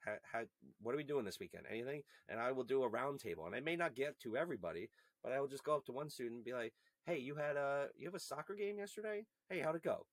[0.00, 0.40] How, how,
[0.80, 1.64] what are we doing this weekend?
[1.70, 2.02] Anything?
[2.28, 4.88] And I will do a roundtable, and I may not get to everybody,
[5.22, 6.72] but I will just go up to one student and be like,
[7.06, 9.26] "Hey, you had a you have a soccer game yesterday?
[9.48, 10.06] Hey, how'd it go?"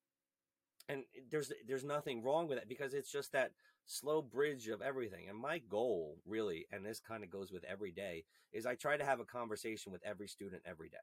[0.89, 3.51] And there's there's nothing wrong with it because it's just that
[3.85, 5.29] slow bridge of everything.
[5.29, 8.97] And my goal, really, and this kind of goes with every day, is I try
[8.97, 10.97] to have a conversation with every student every day.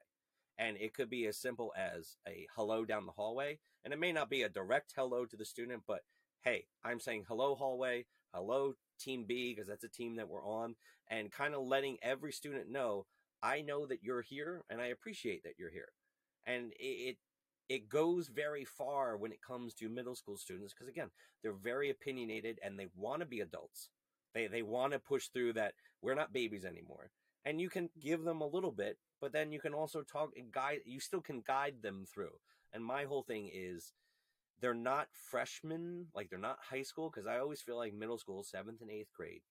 [0.59, 3.59] And it could be as simple as a hello down the hallway.
[3.85, 6.01] And it may not be a direct hello to the student, but
[6.43, 10.75] hey, I'm saying hello, hallway, hello, team B, because that's a team that we're on,
[11.09, 13.05] and kind of letting every student know
[13.41, 15.89] I know that you're here and I appreciate that you're here.
[16.45, 17.17] And it,
[17.69, 21.09] it goes very far when it comes to middle school students because again
[21.41, 23.89] they're very opinionated and they want to be adults.
[24.33, 27.11] They they want to push through that we're not babies anymore.
[27.45, 30.51] And you can give them a little bit but then you can also talk and
[30.51, 32.39] guide you still can guide them through.
[32.73, 33.93] And my whole thing is
[34.59, 38.43] they're not freshmen like they're not high school because i always feel like middle school
[38.43, 39.41] seventh and eighth grade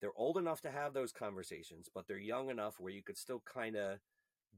[0.00, 3.42] they're old enough to have those conversations but they're young enough where you could still
[3.52, 3.98] kind of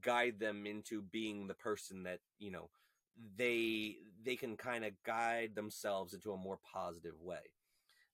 [0.01, 2.69] guide them into being the person that you know
[3.37, 7.51] they they can kind of guide themselves into a more positive way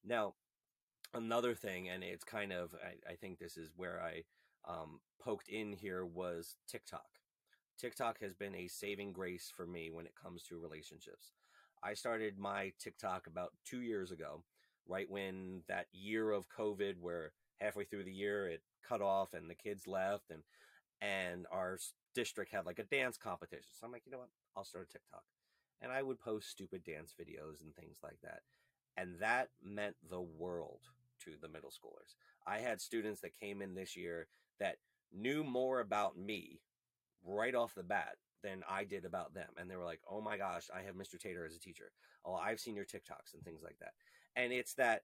[0.05, 0.33] now
[1.13, 4.23] another thing and it's kind of i, I think this is where i
[4.67, 7.07] um, poked in here was TikTok.
[7.79, 11.31] TikTok has been a saving grace for me when it comes to relationships.
[11.83, 14.43] I started my TikTok about two years ago,
[14.87, 19.49] right when that year of COVID, where halfway through the year it cut off and
[19.49, 20.43] the kids left, and
[21.01, 21.77] and our
[22.13, 23.71] district had like a dance competition.
[23.73, 24.29] So I'm like, you know what?
[24.55, 25.23] I'll start a TikTok,
[25.81, 28.41] and I would post stupid dance videos and things like that,
[28.97, 30.81] and that meant the world
[31.25, 32.15] to the middle schoolers.
[32.45, 34.27] I had students that came in this year
[34.59, 34.77] that
[35.13, 36.61] knew more about me
[37.23, 39.49] right off the bat than I did about them.
[39.57, 41.19] And they were like, oh my gosh, I have Mr.
[41.19, 41.91] Tatur as a teacher.
[42.25, 43.93] Oh, I've seen your TikToks and things like that.
[44.35, 45.03] And it's that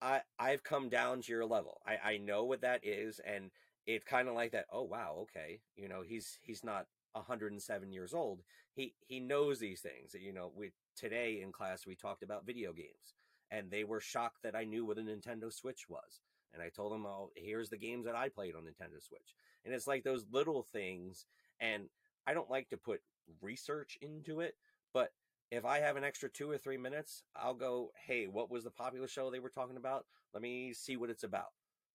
[0.00, 1.80] I I've come down to your level.
[1.86, 3.50] I, I know what that is, and
[3.86, 5.60] it's kind of like that, oh wow, okay.
[5.76, 8.42] You know, he's he's not 107 years old.
[8.74, 10.14] He he knows these things.
[10.18, 13.14] You know, we today in class we talked about video games
[13.50, 16.20] and they were shocked that I knew what a Nintendo Switch was.
[16.52, 19.34] And I told them, oh, here's the games that I played on Nintendo Switch.
[19.64, 21.26] And it's like those little things.
[21.60, 21.84] And
[22.26, 23.00] I don't like to put
[23.40, 24.54] research into it,
[24.92, 25.10] but
[25.50, 28.70] if I have an extra two or three minutes, I'll go, hey, what was the
[28.70, 30.06] popular show they were talking about?
[30.32, 31.50] Let me see what it's about.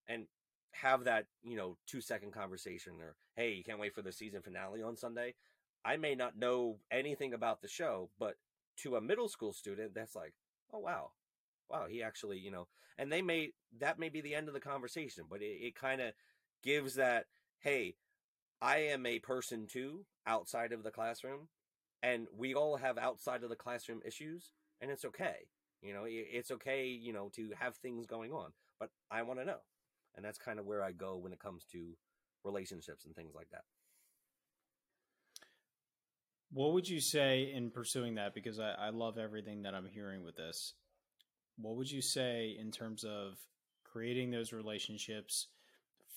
[0.08, 0.28] And
[0.82, 4.42] have that, you know, two second conversation or, hey, you can't wait for the season
[4.42, 5.36] finale on Sunday.
[5.84, 8.36] I may not know anything about the show, but
[8.78, 10.34] to a middle school student, that's like,
[10.74, 11.12] oh, wow,
[11.70, 14.60] wow, he actually, you know, and they may, that may be the end of the
[14.60, 16.14] conversation, but it, it kind of
[16.64, 17.26] gives that,
[17.60, 17.96] hey,
[18.62, 21.50] I am a person too outside of the classroom,
[22.02, 25.48] and we all have outside of the classroom issues, and it's okay.
[25.82, 29.46] You know, it's okay, you know, to have things going on, but I want to
[29.46, 29.60] know.
[30.16, 31.94] And that's kind of where I go when it comes to
[32.44, 33.64] relationships and things like that.
[36.52, 38.34] What would you say in pursuing that?
[38.34, 40.74] Because I, I love everything that I'm hearing with this
[41.58, 43.38] what would you say in terms of
[43.84, 45.48] creating those relationships,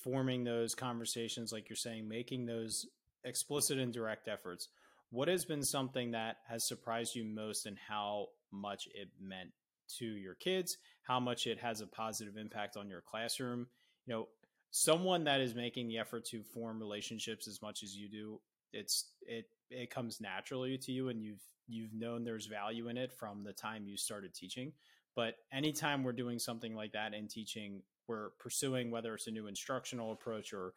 [0.03, 2.87] forming those conversations, like you're saying, making those
[3.25, 4.69] explicit and direct efforts?
[5.11, 9.51] What has been something that has surprised you most and how much it meant
[9.99, 13.69] to your kids, how much it has a positive impact on your classroom?
[14.09, 14.29] You know,
[14.71, 18.41] someone that is making the effort to form relationships as much as you do,
[18.73, 23.13] it's it it comes naturally to you and you've you've known there's value in it
[23.13, 24.73] from the time you started teaching
[25.19, 29.49] but anytime we're doing something like that in teaching, we're pursuing whether it's a new
[29.49, 30.75] instructional approach or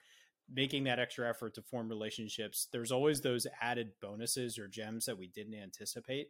[0.51, 2.67] making that extra effort to form relationships.
[2.71, 6.29] There's always those added bonuses or gems that we didn't anticipate.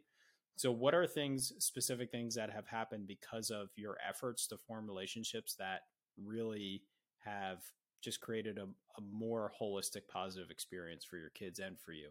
[0.56, 4.86] So, what are things, specific things that have happened because of your efforts to form
[4.86, 5.80] relationships that
[6.22, 6.82] really
[7.24, 7.62] have
[8.00, 8.64] just created a,
[8.98, 12.10] a more holistic, positive experience for your kids and for you?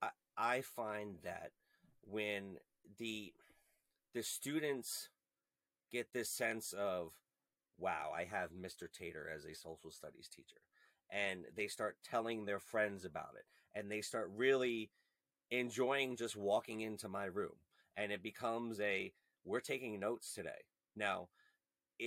[0.00, 1.52] I, I find that
[2.02, 2.56] when
[2.98, 3.32] the
[4.14, 5.08] the students
[5.90, 7.12] get this sense of,
[7.78, 8.88] wow, I have Mr.
[8.88, 10.60] Tatur as a social studies teacher.
[11.10, 13.44] And they start telling their friends about it.
[13.78, 14.90] And they start really
[15.50, 17.56] enjoying just walking into my room.
[17.96, 19.12] and it becomes a
[19.44, 20.64] we're taking notes today.
[20.96, 21.28] Now,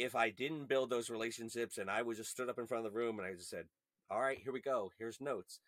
[0.03, 2.91] if I didn't build those relationships and I was just stood up in front of
[2.93, 3.67] the room and I just said,
[4.09, 4.91] "All right, here we go.
[4.97, 5.59] Here's notes."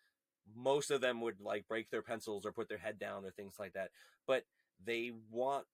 [0.56, 3.56] Most of them would like break their pencils or put their head down or things
[3.60, 3.92] like that.
[4.28, 4.46] But
[4.84, 5.66] they want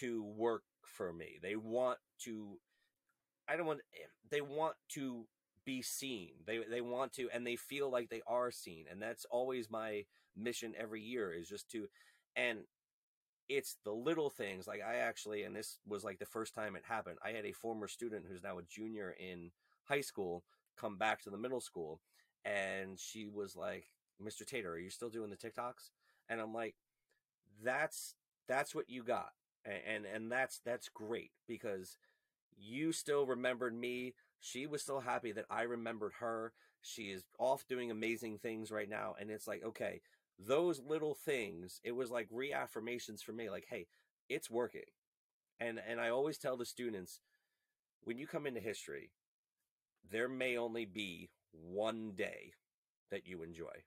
[0.00, 1.38] to work for me.
[1.42, 2.58] They want to
[3.48, 5.26] I don't want eh, they want to
[5.64, 6.30] be seen.
[6.46, 8.86] They they want to and they feel like they are seen.
[8.90, 10.04] And that's always my
[10.36, 11.86] mission every year is just to
[12.36, 12.60] and
[13.48, 16.84] it's the little things like I actually and this was like the first time it
[16.88, 17.18] happened.
[17.24, 19.50] I had a former student who's now a junior in
[19.84, 20.44] high school
[20.76, 22.00] come back to the middle school
[22.44, 23.86] and she was like,
[24.20, 24.44] "Mr.
[24.44, 25.90] Tatur, are you still doing the TikToks?"
[26.28, 26.74] And I'm like,
[27.62, 28.14] "That's
[28.48, 29.32] that's what you got."
[29.64, 31.96] And and, and that's that's great because
[32.56, 34.14] you still remembered me.
[34.40, 36.52] She was still happy that I remembered her.
[36.82, 39.14] She is off doing amazing things right now.
[39.20, 40.02] And it's like, okay,
[40.38, 43.86] those little things, it was like reaffirmations for me, like, hey,
[44.28, 44.82] it's working.
[45.60, 47.20] And and I always tell the students,
[48.02, 49.10] when you come into history,
[50.10, 52.52] there may only be one day
[53.10, 53.84] that you enjoy.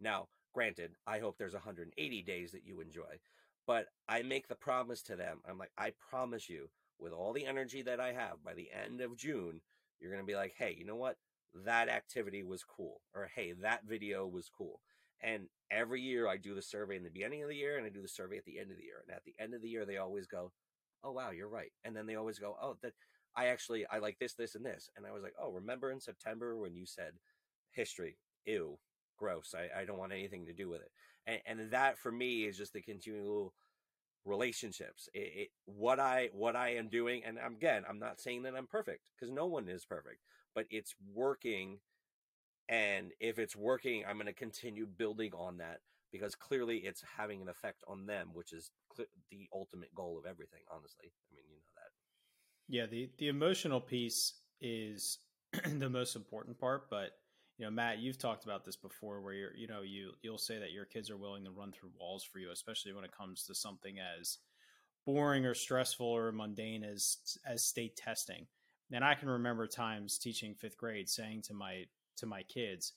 [0.00, 3.20] Now, granted, I hope there's 180 days that you enjoy,
[3.66, 5.40] but I make the promise to them.
[5.48, 9.00] I'm like, I promise you, with all the energy that I have by the end
[9.00, 9.60] of June,
[10.00, 11.16] you're going to be like, hey, you know what?
[11.64, 13.02] That activity was cool.
[13.14, 14.80] Or hey, that video was cool.
[15.22, 17.90] And every year I do the survey in the beginning of the year and I
[17.90, 19.02] do the survey at the end of the year.
[19.06, 20.52] And at the end of the year, they always go,
[21.04, 21.72] oh, wow, you're right.
[21.84, 22.92] And then they always go, oh, that
[23.36, 24.90] I actually, I like this, this, and this.
[24.96, 27.12] And I was like, oh, remember in September when you said
[27.72, 28.18] history?
[28.44, 28.78] Ew,
[29.16, 29.54] gross.
[29.56, 30.90] I, I don't want anything to do with it.
[31.26, 33.54] And, and that for me is just the continual
[34.24, 38.42] relationships it, it, what i what i am doing and I'm, again i'm not saying
[38.44, 40.20] that i'm perfect because no one is perfect
[40.54, 41.78] but it's working
[42.68, 45.80] and if it's working i'm going to continue building on that
[46.12, 50.28] because clearly it's having an effect on them which is cl- the ultimate goal of
[50.28, 51.06] everything honestly.
[51.06, 52.74] I mean you know that.
[52.74, 55.18] Yeah the the emotional piece is
[55.64, 57.10] the most important part but
[57.58, 60.58] you know matt you've talked about this before where you're you know you you'll say
[60.58, 63.44] that your kids are willing to run through walls for you especially when it comes
[63.44, 64.38] to something as
[65.04, 68.46] boring or stressful or mundane as as state testing.
[68.92, 71.84] And i can remember times teaching fifth grade saying to my
[72.16, 72.92] to my kids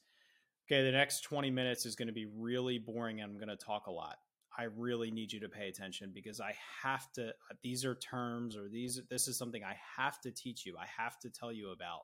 [0.68, 3.66] okay the next 20 minutes is going to be really boring and i'm going to
[3.66, 4.18] talk a lot
[4.58, 7.32] i really need you to pay attention because i have to
[7.64, 11.20] these are terms or these this is something i have to teach you i have
[11.20, 12.02] to tell you about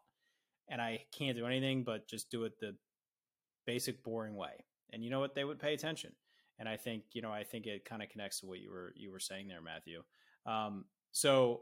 [0.71, 2.75] and I can't do anything but just do it the
[3.67, 4.65] basic boring way.
[4.91, 5.35] And you know what?
[5.35, 6.13] They would pay attention.
[6.57, 8.93] And I think, you know, I think it kind of connects to what you were
[8.95, 10.01] you were saying there, Matthew.
[10.45, 11.61] Um, so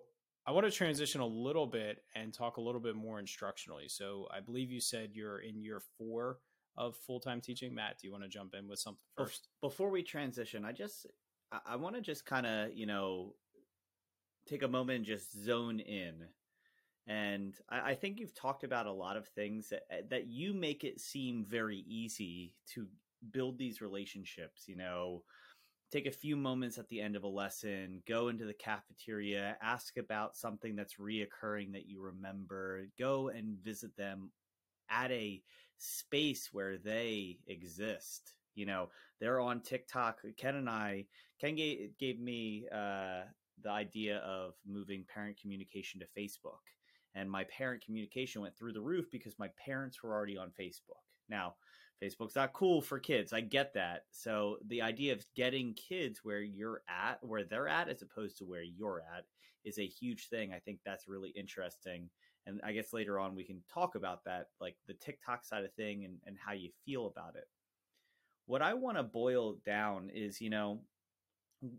[0.50, 3.88] I want to transition a little bit and talk a little bit more instructionally.
[3.88, 6.40] So I believe you said you're in year four
[6.76, 7.72] of full time teaching.
[7.76, 9.50] Matt, do you want to jump in with something first?
[9.62, 11.06] Before we transition, I just
[11.68, 13.36] I want to just kind of you know
[14.48, 16.16] take a moment and just zone in
[17.06, 20.56] and I, I, think you've talked about a lot of things that eh, that you
[20.56, 22.88] make it seem very easy to
[23.32, 24.64] build these relationships.
[24.68, 25.24] You know,
[25.92, 29.98] take a few moments at the end of a lesson, go into the cafeteria, ask
[29.98, 34.32] about something that's reoccurring that you remember, go and visit them
[34.90, 35.42] at a
[35.78, 38.34] space where they exist.
[38.56, 40.20] You know, they're on TikTok.
[40.38, 41.06] Ken and I,
[41.40, 43.22] Ken gave, gave me uh,
[43.64, 46.60] the idea of moving parent communication to Facebook
[47.16, 51.04] and my parent communication went through the roof because my parents were already on Facebook.
[51.28, 51.56] Now,
[52.02, 53.34] Facebook's not cool for kids.
[53.34, 54.04] I get that.
[54.12, 58.46] So the idea of getting kids where you're at, where they're at, as opposed to
[58.46, 59.26] where you're at,
[59.66, 60.54] is a huge thing.
[60.54, 62.10] I think that's really interesting.
[62.46, 65.74] And I guess later on we can talk about that, like the TikTok side of
[65.74, 67.46] thing and, and how you feel about it.
[68.46, 70.82] What I want to boil down is, you know,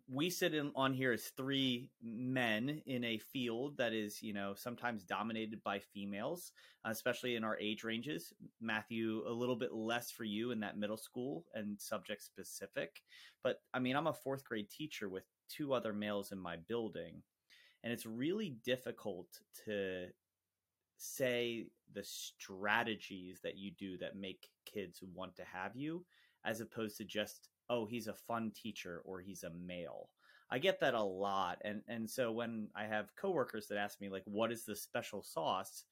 [0.09, 4.53] we sit in, on here as three men in a field that is, you know,
[4.55, 6.53] sometimes dominated by females,
[6.85, 8.33] especially in our age ranges.
[8.61, 13.03] Matthew, a little bit less for you in that middle school and subject specific.
[13.43, 17.23] But I mean, I'm a fourth grade teacher with two other males in my building,
[17.83, 19.29] and it's really difficult
[19.64, 20.09] to
[20.99, 26.05] say the strategies that you do that make kids want to have you
[26.45, 30.11] as opposed to just oh, he's a fun teacher or he's a male.
[30.51, 31.59] I get that a lot.
[31.64, 35.23] And and so when I have coworkers that ask me like what is the special
[35.23, 35.87] sauce?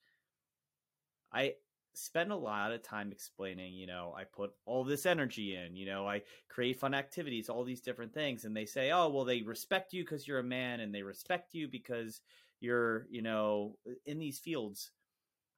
[1.32, 1.54] I
[1.94, 5.86] spend a lot of time explaining, you know, I put all this energy in, you
[5.86, 9.42] know, I create fun activities, all these different things and they say, "Oh, well they
[9.42, 12.20] respect you because you're a man and they respect you because
[12.60, 14.92] you're, you know, in these fields."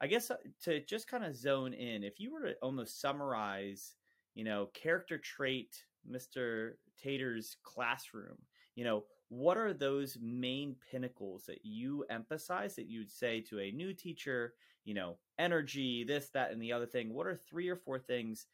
[0.00, 3.94] I guess uh, to just kind of zone in, if you were to almost summarize,
[4.34, 6.72] you know, character trait Mr.
[7.02, 8.38] Tatur's classroom.
[8.74, 13.70] You know, what are those main pinnacles that you emphasize that you'd say to a
[13.70, 17.76] new teacher you know energy this that and the other thing what are three or
[17.76, 18.46] four things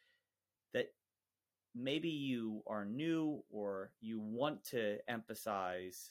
[0.72, 0.92] that
[1.74, 6.10] maybe you are new or you want to emphasize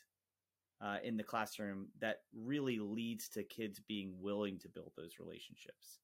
[0.81, 5.99] uh, in the classroom that really leads to kids being willing to build those relationships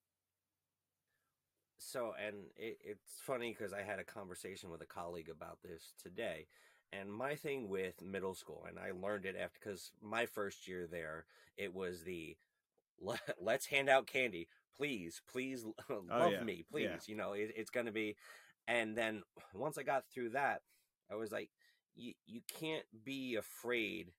[1.82, 5.94] so and it, it's funny because i had a conversation with a colleague about this
[6.02, 6.46] today
[6.94, 10.88] and my thing with middle school, and I learned it after because my first year
[10.88, 11.26] there,
[11.58, 12.36] it was the
[13.00, 16.44] let, us hand out candy, please, please oh, love oh, yeah.
[16.44, 16.84] me, please.
[16.84, 16.98] Yeah.
[17.08, 18.16] You know, it, it's going to be.
[18.68, 19.24] And then
[19.54, 20.62] once I got through that,
[21.12, 21.50] I was like,
[21.96, 24.12] you you can't be afraid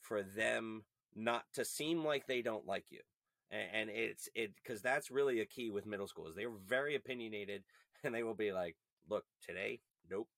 [0.00, 0.84] for them
[1.16, 3.00] not to seem like they don't like you
[3.50, 7.62] and, it's it because that's really a key with middle school is they're very opinionated
[8.04, 8.76] and they will be like
[9.08, 9.80] look today
[10.10, 10.28] nope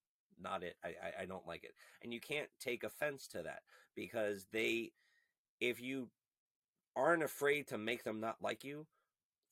[0.42, 0.76] not it.
[0.84, 1.74] I, I, I don't like it.
[2.02, 3.60] And you can't take offense to that
[3.94, 4.92] because they,
[5.60, 6.08] if you
[6.96, 8.86] aren't afraid to make them not like you,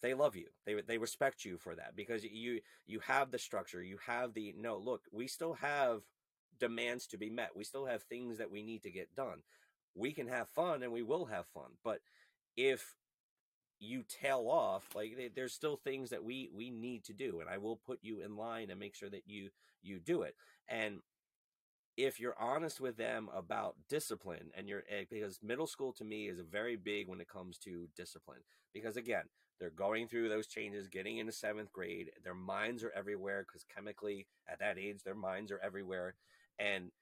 [0.00, 0.46] they love you.
[0.64, 3.82] They they respect you for that because you you have the structure.
[3.82, 4.76] You have the no.
[4.76, 6.02] Look, we still have
[6.60, 7.56] demands to be met.
[7.56, 9.42] We still have things that we need to get done.
[9.96, 11.72] We can have fun and we will have fun.
[11.82, 11.98] But
[12.56, 12.94] if
[13.80, 17.58] you tail off like there's still things that we we need to do and i
[17.58, 19.50] will put you in line and make sure that you
[19.82, 20.34] you do it.
[20.68, 21.00] And
[21.96, 26.28] if you're honest with them about discipline and you're eh, because middle school to me
[26.28, 28.40] is very big when it comes to discipline
[28.72, 29.24] because again
[29.58, 34.28] they're going through those changes getting into seventh grade their minds are everywhere because chemically
[34.48, 36.14] at that age their minds are everywhere
[36.60, 36.92] and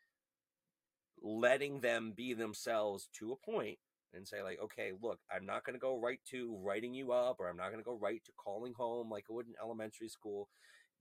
[1.23, 3.77] letting them be themselves to a point
[4.17, 7.37] and say like okay look i'm not going to go right to writing you up
[7.39, 10.09] or i'm not going to go right to calling home like i would in elementary
[10.09, 10.49] school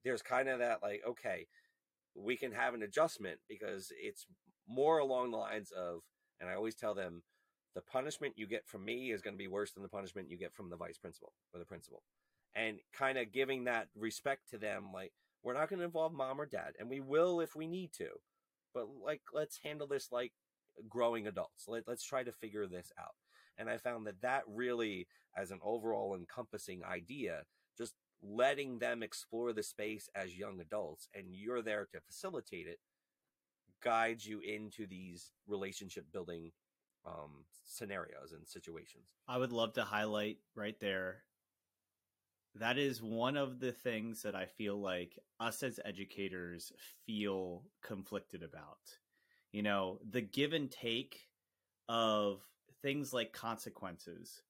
[0.03, 1.47] there's kind of that like okay
[2.15, 4.25] we can have an adjustment because it's
[4.67, 5.99] more along the lines of,
[6.39, 7.23] and I always tell them,
[7.75, 10.37] the punishment you get from me is going to be worse than the punishment you
[10.37, 12.03] get from the vice principal or the principal.
[12.55, 15.11] And kind of giving that respect to them, like,
[15.43, 18.07] we're not going to involve mom or dad, and we will if we need to.
[18.73, 20.31] But, like, let's handle this like
[20.89, 21.65] growing adults.
[21.67, 23.15] Let, let's try to figure this out.
[23.57, 25.07] And I found that that really,
[25.37, 27.43] as an overall encompassing idea,
[27.77, 32.79] just letting them explore the space as young adults and you're there to facilitate it
[33.83, 36.51] guides you into these relationship building
[37.05, 39.05] um, scenarios and situations.
[39.27, 41.23] I would love to highlight right there.
[42.55, 46.71] That is one of the things that I feel like us as educators
[47.05, 48.79] feel conflicted about.
[49.55, 51.29] You know, the give and take
[51.87, 52.41] of
[52.81, 54.41] things like consequences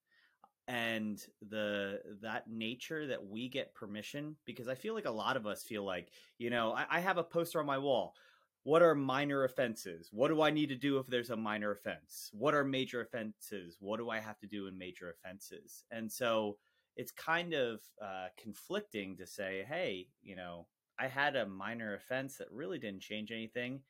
[0.67, 5.45] and the that nature that we get permission because i feel like a lot of
[5.45, 8.15] us feel like you know I, I, have a poster on my wall.
[8.63, 10.09] What are minor offenses?
[10.11, 12.31] What do i need to do if there's a minor offense?
[12.33, 13.77] What are major offenses?
[13.79, 15.83] What do i have to do in major offenses?
[15.91, 16.57] And so
[16.95, 20.65] it's kind of uh, conflicting to say hey you know
[20.97, 23.81] i had a minor offense that really didn't change anything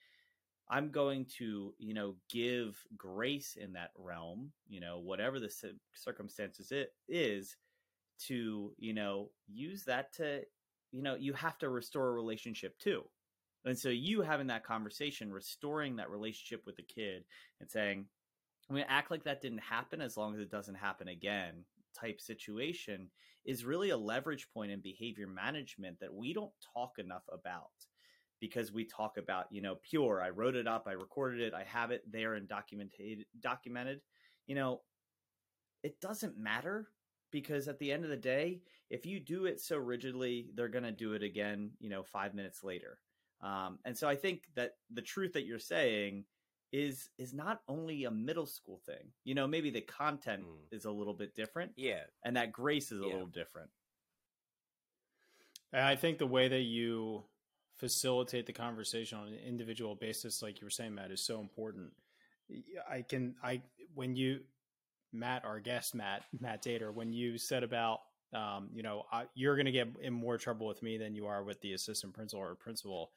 [0.70, 5.51] I'm going to, you know, give grace in that realm, you know, whatever the
[5.93, 7.55] circumstances it is,
[8.28, 10.41] to, you know, use that to,
[10.91, 13.03] you know, you have to restore a relationship too.
[13.66, 17.24] And so you having that conversation, restoring that relationship with the kid
[17.59, 18.05] and saying,
[18.70, 21.66] I'm going to act like that didn't happen as long as it doesn't happen again
[21.95, 23.09] type situation
[23.45, 27.70] is really a leverage point in behavior management that we don't talk enough about
[28.46, 30.22] because we talk about you know pure.
[30.22, 34.02] I wrote it up i recorded it i have it there and documented documented.
[34.48, 34.82] You know
[35.84, 36.88] it doesn't matter
[37.32, 40.84] because at the end of the day if you do it so rigidly they're going
[40.84, 43.00] to do it again you know five minutes later.
[43.41, 46.26] Um, and so i think that the truth that you're saying
[46.72, 49.12] is is not only a middle school thing.
[49.24, 50.76] You know maybe the content mm.
[50.76, 52.04] is a little bit different yeah.
[52.24, 53.14] and that grace is a yeah.
[53.14, 53.70] little different.
[55.74, 57.24] And i think the way that you
[57.78, 61.91] facilitate the conversation on an individual basis, like you were saying, Matt, is so important.
[62.89, 63.61] I can, I,
[63.93, 64.39] when you,
[65.11, 67.99] Matt, our guest, Matt, Matt Tatur, when you said about,
[68.34, 71.28] um, you know, I, you're going to get in more trouble with me than you
[71.28, 73.11] are with the assistant principal or principal.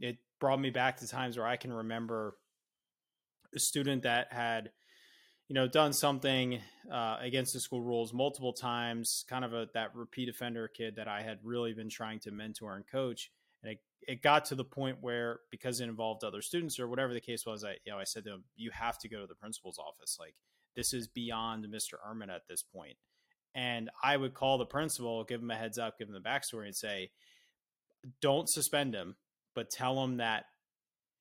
[0.00, 2.36] It brought me back to times where I can remember
[3.54, 4.70] a student that had,
[5.48, 6.60] you know, done something
[6.92, 11.06] uh, against the school rules multiple times, kind of a that repeat offender kid that
[11.08, 13.30] I had really been trying to mentor and coach
[13.64, 17.12] and it, it got to the point where because it involved other students or whatever
[17.12, 19.26] the case was, I you know I said to him, "You have to go to
[19.26, 20.16] the principal's office.
[20.20, 20.34] Like
[20.76, 21.94] this is beyond Mr.
[22.06, 22.96] Ehrman at this point."
[23.56, 26.66] And I would call the principal, give him a heads up, give him the backstory,
[26.66, 27.10] and say,
[28.20, 29.16] "Don't suspend him,
[29.54, 30.44] but tell him that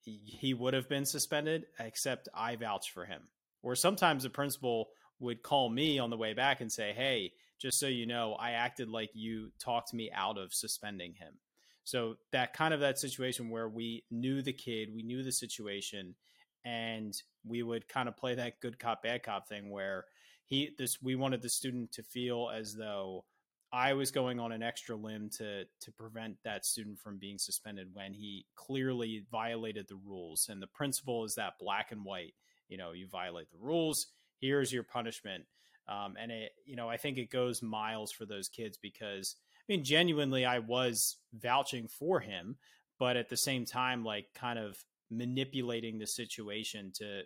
[0.04, 3.30] he would have been suspended, except I vouched for him.
[3.62, 4.90] Or sometimes the principal
[5.20, 8.52] would call me on the way back and say, Hey, just so you know, I
[8.52, 11.36] acted like you talked me out of suspending him.
[11.84, 16.16] So that kind of that situation where we knew the kid, we knew the situation,
[16.64, 17.14] and
[17.46, 20.06] we would kind of play that good cop bad cop thing where
[20.46, 23.26] he this we wanted the student to feel as though
[23.72, 27.90] I was going on an extra limb to to prevent that student from being suspended
[27.94, 30.48] when he clearly violated the rules.
[30.50, 32.34] And the principle is that black and white
[32.70, 34.08] you know you violate the rules
[34.44, 35.46] here's your punishment.
[35.88, 39.36] Um, and it you know I think it goes miles for those kids because
[39.70, 42.58] I mean genuinely I was vouching for him
[43.00, 44.78] but at the same time like kind of
[45.10, 47.22] manipulating the situation to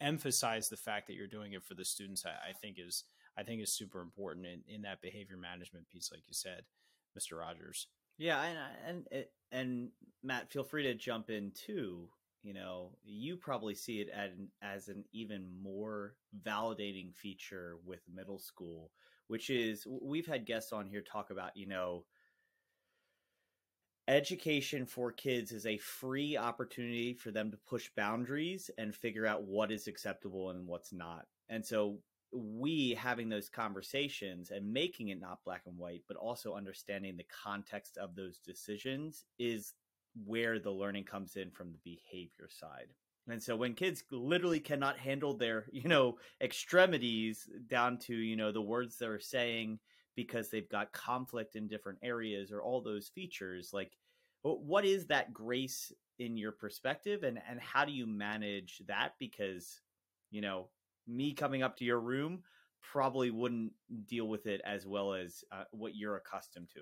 [0.00, 3.04] emphasize the fact that you're doing it for the students I, I think is
[3.38, 6.62] I think is super important in, in that behavior management piece like you said
[7.18, 7.38] Mr.
[7.38, 8.42] Rogers yeah
[8.86, 9.88] and and and
[10.22, 12.08] Matt feel free to jump in too
[12.42, 16.14] you know you probably see it as an, as an even more
[16.44, 18.90] validating feature with middle school
[19.28, 22.04] which is we've had guests on here talk about you know
[24.08, 29.42] education for kids is a free opportunity for them to push boundaries and figure out
[29.42, 31.26] what is acceptable and what's not.
[31.48, 31.98] And so
[32.32, 37.26] we having those conversations and making it not black and white, but also understanding the
[37.44, 39.74] context of those decisions is
[40.24, 42.88] where the learning comes in from the behavior side.
[43.28, 48.52] And so when kids literally cannot handle their, you know, extremities down to, you know,
[48.52, 49.78] the words they're saying
[50.14, 53.92] because they've got conflict in different areas or all those features like
[54.54, 57.24] what is that grace in your perspective?
[57.24, 59.14] And and how do you manage that?
[59.18, 59.80] Because
[60.30, 60.68] you know
[61.06, 62.42] me coming up to your room
[62.80, 63.72] probably wouldn't
[64.06, 66.80] deal with it as well as uh, what you're accustomed to.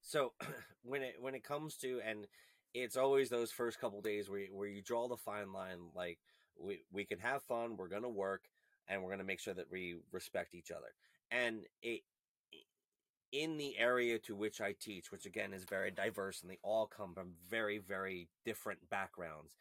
[0.00, 0.32] So
[0.82, 2.26] when it when it comes to and
[2.74, 6.18] it's always those first couple days where you, where you draw the fine line like
[6.58, 8.42] we we can have fun we're going to work
[8.88, 10.94] and we're going to make sure that we respect each other.
[11.30, 12.02] And it,
[13.30, 16.86] in the area to which I teach, which again is very diverse and they all
[16.86, 19.54] come from very, very different backgrounds,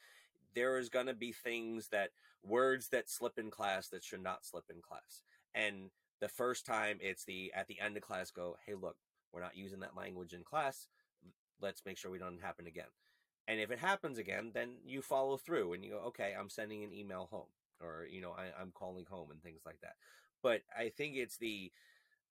[0.53, 2.09] there is going to be things that
[2.43, 5.23] words that slip in class that should not slip in class.
[5.55, 8.97] And the first time it's the at the end of class go, hey, look,
[9.31, 10.87] we're not using that language in class.
[11.61, 12.85] Let's make sure we don't happen again.
[13.47, 16.83] And if it happens again, then you follow through and you go, okay, I'm sending
[16.83, 17.49] an email home
[17.81, 19.95] or you know I, i'm calling home and things like that
[20.41, 21.71] but i think it's the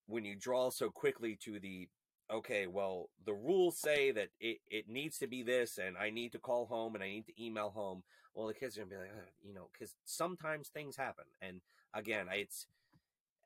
[0.06, 1.88] when you draw so quickly to the
[2.30, 6.32] okay well the rules say that it, it needs to be this and i need
[6.32, 8.02] to call home and i need to email home
[8.34, 9.10] well the kids are gonna be like
[9.42, 11.60] you know because sometimes things happen and
[11.94, 12.66] again it's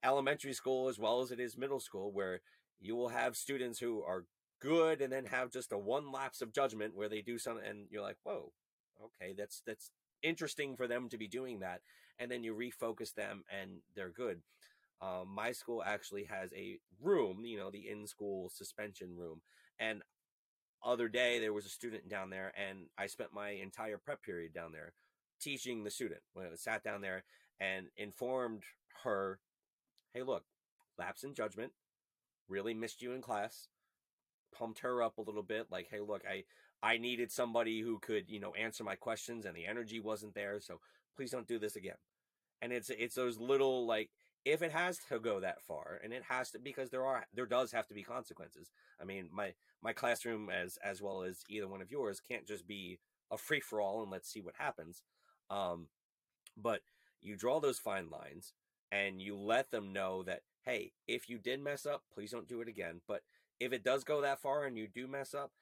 [0.02, 2.40] elementary school as well as it is middle school where
[2.80, 4.26] you will have students who are
[4.64, 7.86] good and then have just a one lapse of judgment where they do something and
[7.90, 8.52] you're like whoa
[9.04, 9.90] okay that's that's
[10.24, 11.82] interesting for them to be doing that.
[12.18, 14.40] And then you refocus them and they're good.
[15.00, 19.42] Um, my school actually has a room, you know, the in school suspension room.
[19.78, 20.02] And
[20.84, 24.54] other day there was a student down there and I spent my entire prep period
[24.54, 24.94] down there
[25.40, 27.24] teaching the student when I sat down there
[27.60, 28.62] and informed
[29.04, 29.40] her,
[30.12, 30.44] Hey, look,
[30.98, 31.72] lapse in judgment,
[32.48, 33.68] really missed you in class,
[34.54, 35.66] pumped her up a little bit.
[35.70, 36.44] Like, Hey, look, I,
[36.82, 40.60] I needed somebody who could, you know, answer my questions and the energy wasn't there.
[40.60, 40.80] So
[41.16, 41.96] please don't do this again.
[42.62, 44.10] And it's, it's those little, like,
[44.44, 47.46] if it has to go that far and it has to, because there are, there
[47.46, 48.70] does have to be consequences.
[49.00, 52.66] I mean, my, my classroom as, as well as either one of yours can't just
[52.66, 52.98] be
[53.30, 55.02] a free for all and let's see what happens.
[55.50, 55.88] Um,
[56.56, 56.80] but
[57.20, 58.52] you draw those fine lines
[58.92, 62.60] and you let them know that, Hey, if you did mess up, please don't do
[62.62, 63.00] it again.
[63.06, 63.22] But
[63.60, 65.52] if it does go that far and you do mess up,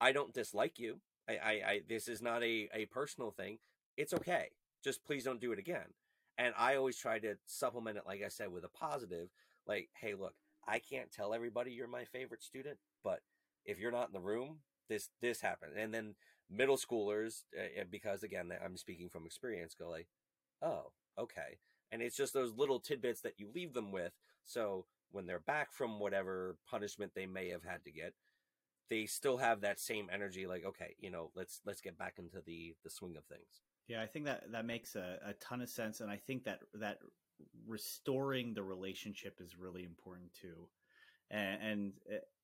[0.00, 1.00] I don't dislike you.
[1.28, 3.58] I, I, I this is not a, a personal thing.
[3.96, 4.48] It's okay.
[4.82, 5.94] Just please don't do it again.
[6.36, 9.28] And I always try to supplement it, like I said, with a positive.
[9.66, 10.34] Like, hey, look,
[10.66, 13.20] I can't tell everybody you're my favorite student, but
[13.64, 15.72] if you're not in the room, this this happened.
[15.78, 16.14] And then
[16.50, 20.08] middle schoolers, uh, because again, I'm speaking from experience, go like,
[20.60, 21.58] oh, okay.
[21.92, 24.12] And it's just those little tidbits that you leave them with.
[24.44, 28.12] So when they're back from whatever punishment they may have had to get,
[28.90, 32.42] they still have that same energy like okay you know let's let's get back into
[32.46, 33.62] the the swing of things.
[33.88, 36.60] Yeah i think that that makes a, a ton of sense and i think that
[36.74, 36.98] that
[37.66, 40.68] restoring the relationship is really important too.
[41.30, 41.92] And, and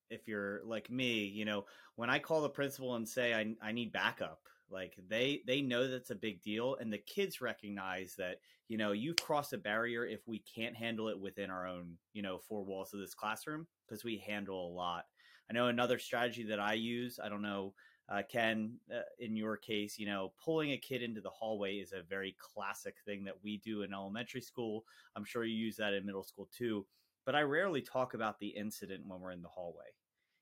[0.09, 1.67] if you're like me you know
[1.97, 4.41] when i call the principal and say i, I need backup
[4.71, 8.37] like they they know that's a big deal and the kids recognize that
[8.69, 12.23] you know you've crossed a barrier if we can't handle it within our own you
[12.23, 15.05] know four walls of this classroom because we handle a lot
[15.49, 17.19] I know another strategy that I use.
[17.23, 17.75] I don't know
[18.11, 21.93] Uh, Ken, uh, in your case, you know, pulling a kid into the hallway is
[21.93, 24.85] a very classic thing that we do in elementary school.
[25.15, 26.87] I'm sure you use that in middle school too.
[27.25, 29.95] But I rarely talk about the incident when we're in the hallway.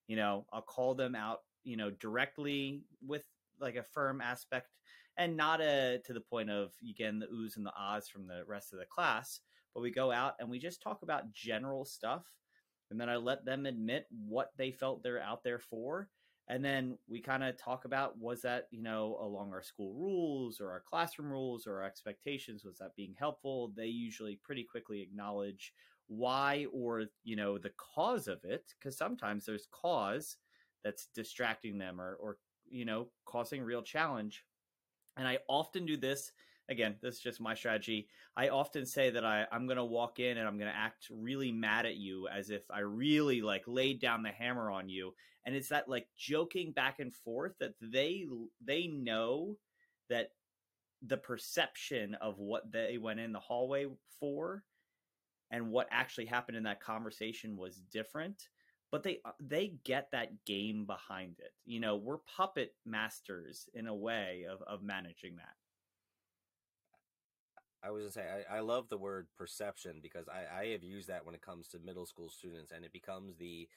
[0.07, 3.25] You know, I'll call them out, you know, directly with
[3.61, 4.69] like a firm aspect
[5.17, 8.27] and not a to the point of you getting the oohs and the ahs from
[8.27, 9.41] the rest of the class.
[9.75, 12.25] But we go out and we just talk about general stuff.
[12.91, 16.09] And then I let them admit what they felt they're out there for
[16.49, 20.61] and then we kind of talk about was that you know along our school rules
[20.61, 25.01] or our classroom rules or our expectations was that being helpful they usually pretty quickly
[25.01, 25.73] acknowledge
[26.09, 30.39] why or you know the cause of it because sometimes there's cause
[30.83, 32.39] that's distracting them or or
[32.71, 34.45] you know causing real challenge
[35.17, 36.33] and i often do this
[36.69, 38.09] again, this is just my strategy.
[38.37, 41.09] I often say that I, I'm going to walk in and I'm going to act
[41.11, 45.15] really mad at you as if I really like laid down the hammer on you.
[45.47, 48.27] And it's that like joking back and forth that they
[48.65, 49.57] they know
[50.11, 50.33] that
[51.07, 53.87] the perception of what they went in the hallway
[54.21, 54.65] for
[55.51, 58.49] and what actually happened in that conversation was different
[58.91, 63.87] but they uh, they get that game behind it you know we're puppet masters in
[63.87, 65.57] a way of of managing that
[67.83, 71.09] I was gonna say I, I love the word perception because I, I have used
[71.09, 73.69] that when it comes to middle school students and it becomes the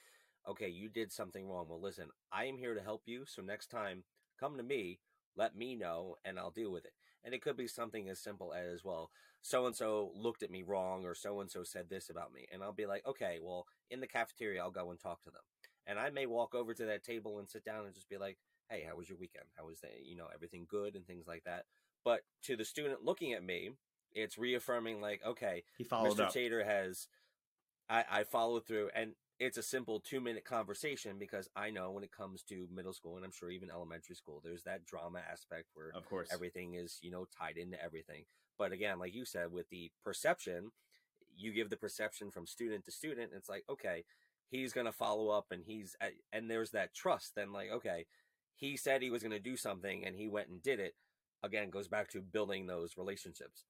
[0.48, 1.66] okay, you did something wrong.
[1.68, 4.02] Well listen, I am here to help you, so next time
[4.40, 4.98] come to me,
[5.36, 6.92] let me know and I'll deal with it.
[7.24, 9.10] And it could be something as simple as, well,
[9.42, 12.46] so and so looked at me wrong or so and so said this about me.
[12.52, 15.42] And I'll be like, okay, well, in the cafeteria I'll go and talk to them.
[15.86, 18.38] And I may walk over to that table and sit down and just be like,
[18.70, 19.46] Hey, how was your weekend?
[19.56, 19.90] How was that?
[20.04, 21.64] You know, everything good and things like that.
[22.04, 23.70] But to the student looking at me,
[24.12, 26.26] it's reaffirming like, okay, he followed Mr.
[26.26, 26.34] up.
[26.34, 27.08] Tatur has
[27.88, 29.12] I, I followed through and
[29.42, 33.16] it's a simple two minute conversation because I know when it comes to middle school
[33.16, 36.98] and I'm sure even elementary school, there's that drama aspect where of course everything is,
[37.02, 38.24] you know, tied into everything.
[38.56, 40.70] But again, like you said, with the perception,
[41.36, 43.32] you give the perception from student to student.
[43.34, 44.04] It's like, okay,
[44.48, 47.34] he's going to follow up and he's, eh, and there's that trust.
[47.34, 48.06] Then like, okay,
[48.54, 50.94] he said he was going to do something and he went and did it.
[51.42, 53.64] Again, goes back to building those relationships.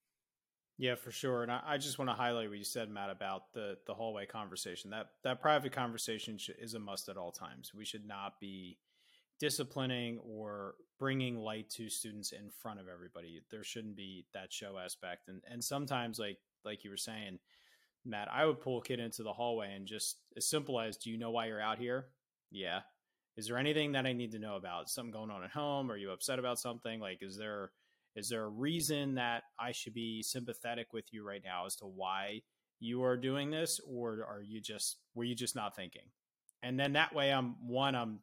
[0.83, 1.45] Yeah, for sure.
[1.45, 4.27] And I, I, just want to highlight what you said, Matt, about the the hallway
[4.27, 4.91] conversation.
[4.91, 7.71] That that private conversation is a must at all times.
[7.73, 8.79] We should not be
[9.39, 13.43] disciplining or bringing light to students in front of everybody.
[13.49, 15.29] There shouldn't be that show aspect.
[15.29, 17.39] And and sometimes, like like you were saying,
[18.05, 21.11] Matt, I would pull a kid into the hallway and just as simple as, "Do
[21.11, 22.09] you know why you're out here?"
[22.51, 22.81] Yeah.
[23.37, 24.91] Is there anything that I need to know about?
[24.91, 25.93] Something going on at home?
[25.93, 26.99] Are you upset about something?
[26.99, 27.71] Like, is there
[28.15, 31.85] is there a reason that I should be sympathetic with you right now as to
[31.85, 32.43] why
[32.79, 36.03] you are doing this, or are you just were you just not thinking?
[36.63, 38.21] And then that way, I'm one, I'm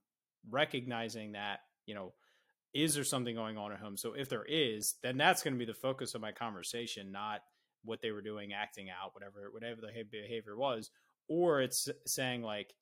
[0.49, 2.13] recognizing that you know
[2.73, 5.59] is there something going on at home so if there is then that's going to
[5.59, 7.41] be the focus of my conversation not
[7.83, 10.91] what they were doing acting out whatever whatever the behavior was
[11.27, 12.73] or it's saying like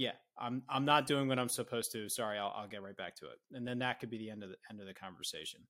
[0.00, 3.14] yeah i'm i'm not doing what i'm supposed to sorry i'll, I'll get right back
[3.16, 5.60] to it and then that could be the end of the end of the conversation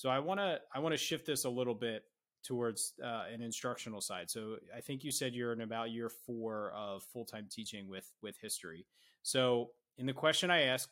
[0.00, 2.04] so I want to I want to shift this a little bit
[2.42, 4.30] towards uh, an instructional side.
[4.30, 8.10] So I think you said you're in about year four of full time teaching with
[8.22, 8.86] with history.
[9.22, 10.88] So in the question I asked,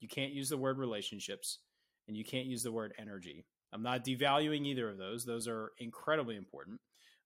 [0.00, 1.60] you can't use the word relationships
[2.08, 3.46] and you can't use the word energy.
[3.72, 6.80] I'm not devaluing either of those; those are incredibly important.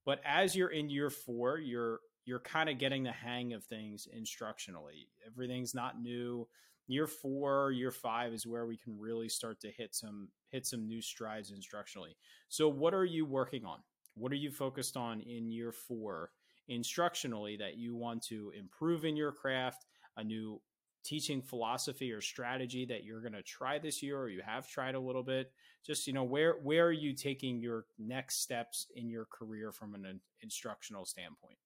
[0.04, 4.06] But as you're in year four, you're you're kind of getting the hang of things
[4.14, 5.06] instructionally.
[5.26, 6.46] Everything's not new
[6.88, 10.86] year four, year five is where we can really start to hit some hit some
[10.86, 12.14] new strides instructionally.
[12.48, 13.78] So, what are you working on?
[14.14, 16.30] What are you focused on in year four
[16.70, 19.86] instructionally that you want to improve in your craft?
[20.16, 20.60] A new
[21.04, 24.96] teaching philosophy or strategy that you're going to try this year or you have tried
[24.96, 25.52] a little bit
[25.86, 29.94] just you know where where are you taking your next steps in your career from
[29.94, 31.56] an instructional standpoint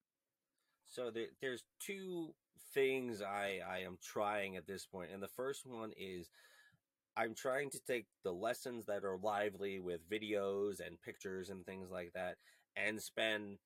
[0.90, 2.34] so there, there's two
[2.74, 5.10] things I, I am trying at this point.
[5.12, 6.28] And the first one is
[7.16, 11.90] I'm trying to take the lessons that are lively with videos and pictures and things
[11.90, 12.36] like that
[12.76, 13.58] and spend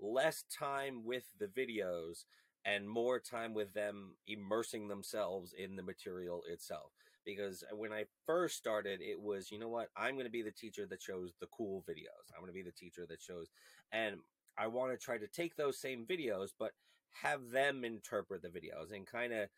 [0.00, 2.24] less time with the videos
[2.64, 6.92] and more time with them immersing themselves in the material itself.
[7.24, 10.50] Because when I first started, it was, you know what, I'm going to be the
[10.50, 12.30] teacher that shows the cool videos.
[12.34, 13.48] I'm going to be the teacher that shows,
[13.92, 14.16] and
[14.58, 16.72] I want to try to take those same videos, but
[17.22, 19.48] have them interpret the videos and kind of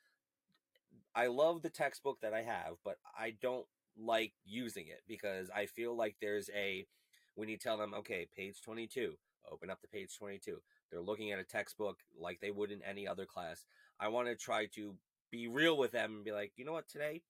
[1.15, 3.67] I love the textbook that I have, but I don't
[4.01, 6.87] like using it because I feel like there's a
[7.35, 9.15] when you tell them, okay, page 22,
[9.51, 10.61] open up to page 22.
[10.91, 13.65] They're looking at a textbook like they would in any other class.
[14.01, 14.95] I want to try to
[15.31, 17.23] be real with them and be like, you know what, today,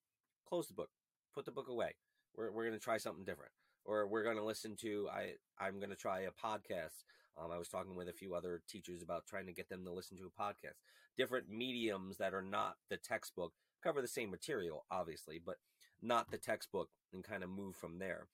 [0.46, 0.90] close the book,
[1.34, 1.94] put the book away.
[2.36, 3.52] We're we're gonna try something different,
[3.88, 7.04] or we're gonna listen to I I'm gonna try a podcast.
[7.42, 9.92] Um, I was talking with a few other teachers about trying to get them to
[9.92, 10.76] listen to a podcast.
[11.16, 15.56] Different mediums that are not the textbook cover the same material, obviously, but
[16.02, 18.26] not the textbook, and kind of move from there.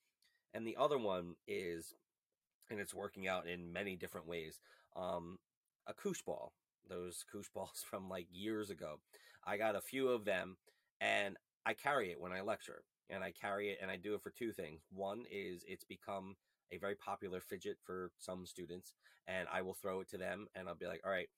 [0.52, 1.94] And the other one is,
[2.70, 4.61] and it's working out in many different ways.
[4.96, 5.38] Um,
[5.86, 6.52] a koosh ball,
[6.88, 9.00] those koosh balls from like years ago.
[9.46, 10.57] I got a few of them,
[11.00, 11.36] and
[11.66, 14.30] I carry it when I lecture and I carry it and I do it for
[14.30, 14.82] two things.
[14.92, 16.36] One is it's become
[16.72, 18.94] a very popular fidget for some students,
[19.26, 21.28] and I will throw it to them and I'll be like, all right,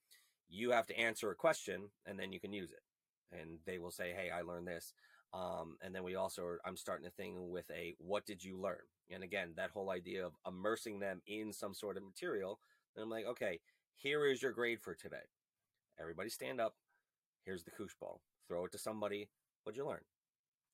[0.48, 2.82] you have to answer a question and then you can use it.
[3.36, 4.94] And they will say, hey, I learned this.
[5.34, 8.58] Um, and then we also, are, I'm starting a thing with a what did you
[8.58, 8.78] learn?
[9.10, 12.60] And again, that whole idea of immersing them in some sort of material.
[12.94, 13.60] And I'm like, okay,
[13.94, 15.26] here is your grade for today.
[16.00, 16.74] Everybody stand up.
[17.44, 18.20] Here's the koosh ball.
[18.48, 19.28] Throw it to somebody.
[19.64, 20.00] What'd you learn?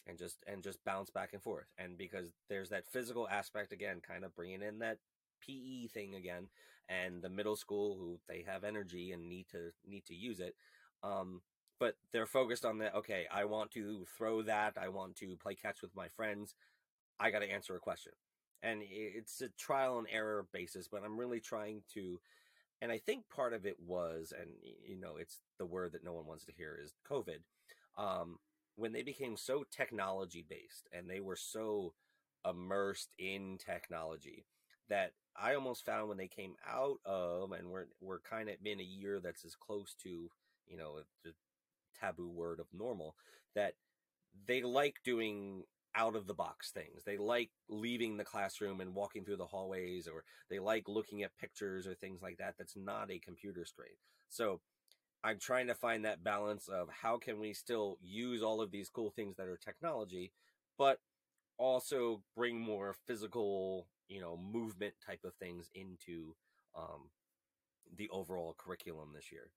[0.06, 1.66] And just and just bounce back and forth.
[1.78, 4.98] And because there's that physical aspect again kind of bringing in that
[5.46, 6.48] PE thing again
[6.88, 10.54] and the middle school who they have energy and need to need to use it
[11.02, 11.40] um
[11.78, 15.54] but they're focused on that okay I want to throw that I want to play
[15.54, 16.54] catch with my friends
[17.20, 18.12] I got to answer a question.
[18.64, 22.20] And it's a trial and error basis but I'm really trying to
[22.80, 24.50] and I think part of it was and
[24.86, 27.38] you know it's the word that no one wants to hear is covid
[27.98, 28.38] um
[28.76, 31.92] when they became so technology based and they were so
[32.48, 34.44] immersed in technology
[34.88, 38.80] that I almost found when they came out of and we're we're kind of in
[38.80, 40.30] a year that's as close to
[40.66, 41.32] you know the
[41.98, 43.14] taboo word of normal
[43.54, 43.74] that
[44.46, 45.64] they like doing
[45.94, 47.02] out of the box things.
[47.04, 51.36] They like leaving the classroom and walking through the hallways or they like looking at
[51.38, 53.96] pictures or things like that that's not a computer screen.
[54.28, 54.60] So
[55.24, 58.88] I'm trying to find that balance of how can we still use all of these
[58.88, 60.32] cool things that are technology,
[60.78, 60.98] but
[61.58, 66.34] also bring more physical, you know, movement type of things into
[66.76, 67.10] um,
[67.96, 69.50] the overall curriculum this year.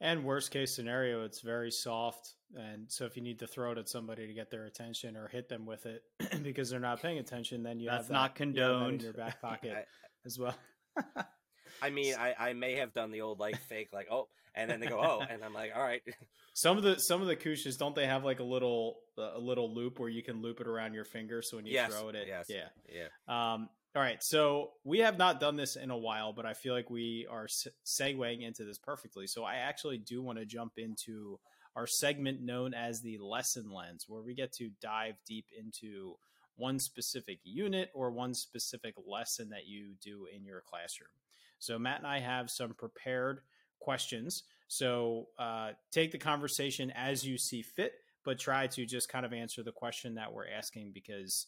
[0.00, 2.34] And worst case scenario, it's very soft.
[2.54, 5.26] And so if you need to throw it at somebody to get their attention or
[5.28, 6.02] hit them with it
[6.42, 9.00] because they're not paying attention, then you That's have that, not you have condoned.
[9.00, 9.84] in your back pocket I,
[10.24, 10.54] as well.
[11.82, 14.80] I mean, I, I may have done the old like fake, like, oh, and then
[14.80, 16.02] they go, oh, and I'm like, all right.
[16.54, 19.72] Some of the some of the kooshes don't they have like a little a little
[19.72, 22.16] loop where you can loop it around your finger so when you Yes, throw it,
[22.16, 22.46] it yes.
[22.48, 22.66] yeah.
[22.92, 23.08] Yeah.
[23.28, 26.74] Um, all right, so we have not done this in a while, but I feel
[26.74, 29.26] like we are se- segueing into this perfectly.
[29.28, 31.38] So I actually do want to jump into
[31.76, 36.16] our segment known as the lesson lens, where we get to dive deep into
[36.56, 41.10] one specific unit or one specific lesson that you do in your classroom.
[41.58, 43.40] So Matt and I have some prepared
[43.80, 44.44] questions.
[44.68, 47.92] So uh, take the conversation as you see fit,
[48.24, 51.46] but try to just kind of answer the question that we're asking because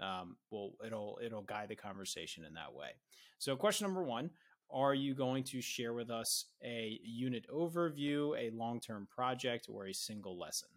[0.00, 2.90] um, well, it'll it'll guide the conversation in that way.
[3.38, 4.30] So, question number one:
[4.70, 9.86] Are you going to share with us a unit overview, a long term project, or
[9.86, 10.68] a single lesson?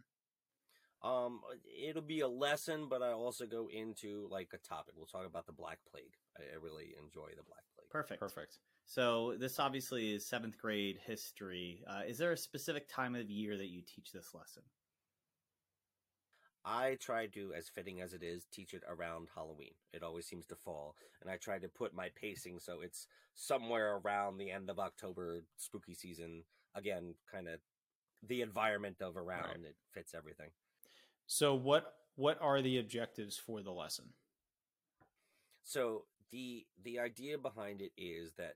[1.03, 1.41] Um,
[1.87, 4.93] it'll be a lesson, but I also go into like a topic.
[4.95, 6.15] We'll talk about the Black Plague.
[6.37, 7.89] I, I really enjoy the Black Plague.
[7.89, 8.19] Perfect.
[8.19, 8.57] Perfect.
[8.85, 11.83] So this obviously is seventh grade history.
[11.87, 14.63] Uh, is there a specific time of year that you teach this lesson?
[16.65, 19.73] I try to, as fitting as it is, teach it around Halloween.
[19.91, 23.97] It always seems to fall, and I try to put my pacing so it's somewhere
[23.97, 26.43] around the end of October, spooky season.
[26.75, 27.59] Again, kind of
[28.25, 29.65] the environment of around Right.
[29.65, 30.51] it fits everything.
[31.27, 34.13] So, what what are the objectives for the lesson?
[35.63, 38.55] So the the idea behind it is that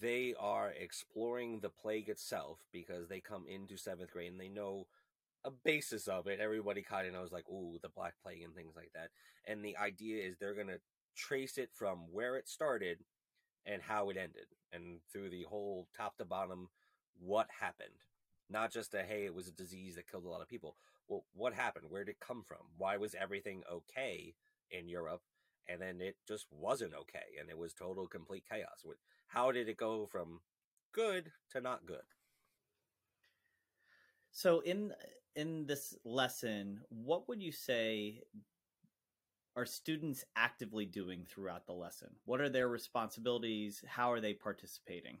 [0.00, 4.86] they are exploring the plague itself because they come into seventh grade and they know
[5.44, 6.40] a basis of it.
[6.40, 9.10] Everybody kind of knows like, ooh, the Black Plague and things like that.
[9.46, 10.78] And the idea is they're gonna
[11.16, 12.98] trace it from where it started
[13.66, 16.68] and how it ended, and through the whole top to bottom,
[17.18, 17.90] what happened.
[18.50, 20.76] Not just a hey, it was a disease that killed a lot of people.
[21.08, 21.86] Well, what happened?
[21.88, 22.58] Where did it come from?
[22.76, 24.34] Why was everything okay
[24.70, 25.22] in Europe?
[25.68, 28.84] And then it just wasn't okay and it was total complete chaos
[29.28, 30.40] how did it go from
[30.92, 32.02] good to not good
[34.30, 34.94] So in
[35.34, 38.22] in this lesson, what would you say
[39.56, 42.16] are students actively doing throughout the lesson?
[42.24, 43.84] What are their responsibilities?
[43.86, 45.18] How are they participating?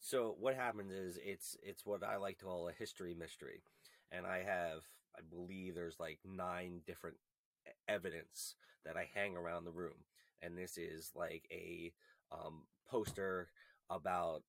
[0.00, 3.62] so what happens is it's it's what i like to call a history mystery
[4.12, 4.82] and i have
[5.16, 7.16] i believe there's like nine different
[7.88, 8.54] evidence
[8.84, 10.04] that i hang around the room
[10.42, 11.92] and this is like a
[12.32, 13.48] um, poster
[13.90, 14.42] about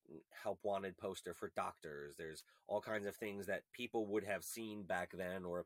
[0.43, 2.15] help wanted poster for doctors.
[2.17, 5.65] There's all kinds of things that people would have seen back then, or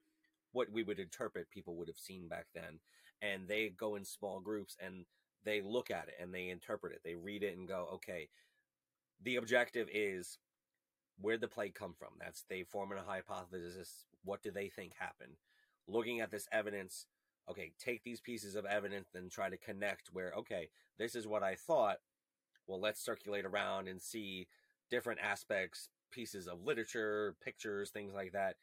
[0.51, 2.79] what we would interpret people would have seen back then.
[3.21, 5.05] And they go in small groups and
[5.43, 7.01] they look at it and they interpret it.
[7.03, 8.29] They read it and go, okay,
[9.23, 10.39] the objective is
[11.21, 12.09] where the plague come from.
[12.19, 14.05] That's they form a hypothesis.
[14.23, 15.33] What do they think happened?
[15.87, 17.05] Looking at this evidence,
[17.49, 21.43] okay, take these pieces of evidence and try to connect where, okay, this is what
[21.43, 21.97] I thought.
[22.67, 24.47] Well, let's circulate around and see
[24.91, 28.55] different aspects, pieces of literature, pictures, things like that.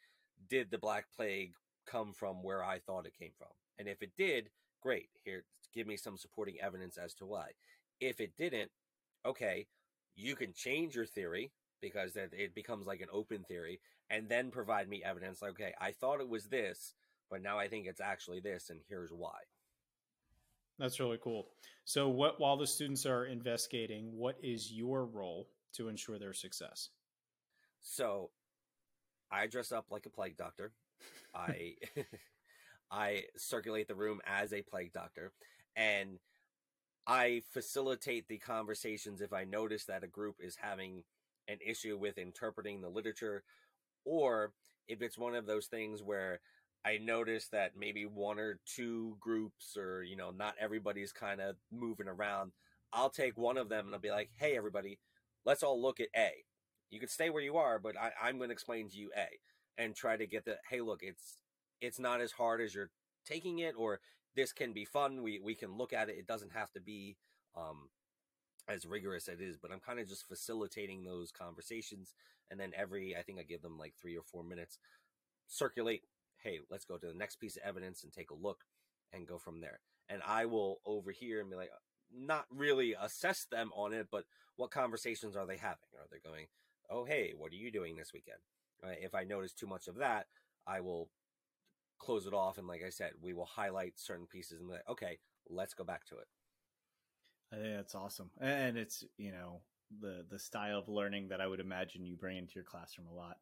[0.49, 1.53] Did the Black Plague
[1.85, 3.49] come from where I thought it came from?
[3.77, 4.49] And if it did,
[4.81, 5.09] great.
[5.23, 7.51] Here, give me some supporting evidence as to why.
[7.99, 8.71] If it didn't,
[9.25, 9.67] okay,
[10.15, 13.79] you can change your theory because it becomes like an open theory
[14.09, 16.93] and then provide me evidence like, okay, I thought it was this,
[17.29, 19.37] but now I think it's actually this, and here's why.
[20.79, 21.47] That's really cool.
[21.85, 26.89] So, what while the students are investigating, what is your role to ensure their success?
[27.81, 28.29] So,
[29.31, 30.71] I dress up like a plague doctor.
[31.33, 31.75] I
[32.91, 35.31] I circulate the room as a plague doctor,
[35.75, 36.19] and
[37.05, 41.03] I facilitate the conversations if I notice that a group is having
[41.47, 43.43] an issue with interpreting the literature,
[44.05, 44.51] or
[44.87, 46.39] if it's one of those things where
[46.85, 51.55] I notice that maybe one or two groups or, you know, not everybody's kind of
[51.71, 52.51] moving around,
[52.93, 54.99] I'll take one of them and I'll be like, hey, everybody,
[55.45, 56.29] let's all look at A.
[56.89, 59.27] You can stay where you are, but I, I'm going to explain to you A
[59.81, 61.37] and try to get the, hey, look, it's,
[61.81, 62.91] it's not as hard as you're
[63.25, 63.99] taking it, or
[64.35, 65.21] this can be fun.
[65.21, 66.15] We, we can look at it.
[66.17, 67.17] It doesn't have to be,
[67.55, 67.89] um,
[68.69, 72.13] as rigorous as it is, but I'm kind of just facilitating those conversations.
[72.49, 74.77] And then every, I think I give them like three or four minutes,
[75.47, 76.03] circulate
[76.43, 78.63] hey, let's go to the next piece of evidence and take a look
[79.13, 79.79] and go from there.
[80.09, 81.71] And I will overhear and be like,
[82.15, 84.23] not really assess them on it, but
[84.55, 85.77] what conversations are they having?
[85.95, 86.47] Are they going,
[86.89, 88.39] oh, hey, what are you doing this weekend?
[88.83, 88.97] Right?
[89.01, 90.27] If I notice too much of that,
[90.65, 91.09] I will
[91.99, 92.57] close it off.
[92.57, 95.19] And like I said, we will highlight certain pieces and be like, okay,
[95.49, 96.27] let's go back to it.
[97.51, 98.31] I think that's awesome.
[98.39, 99.61] And it's, you know,
[100.01, 103.15] the the style of learning that I would imagine you bring into your classroom a
[103.15, 103.37] lot.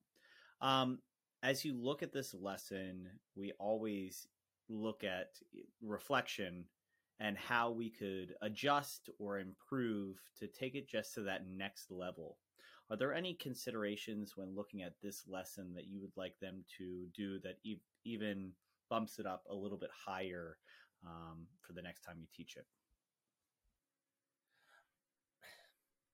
[0.61, 0.99] Um,
[1.45, 4.27] as you look at this lesson, we always
[4.67, 5.27] look at
[5.79, 6.65] reflection
[7.19, 12.37] and how we could adjust or improve to take it just to that next level.
[12.89, 17.05] Are there any considerations when looking at this lesson that you would like them to
[17.15, 18.51] do that e- even
[18.89, 20.57] bumps it up a little bit higher
[21.05, 22.65] um, for the next time you teach it?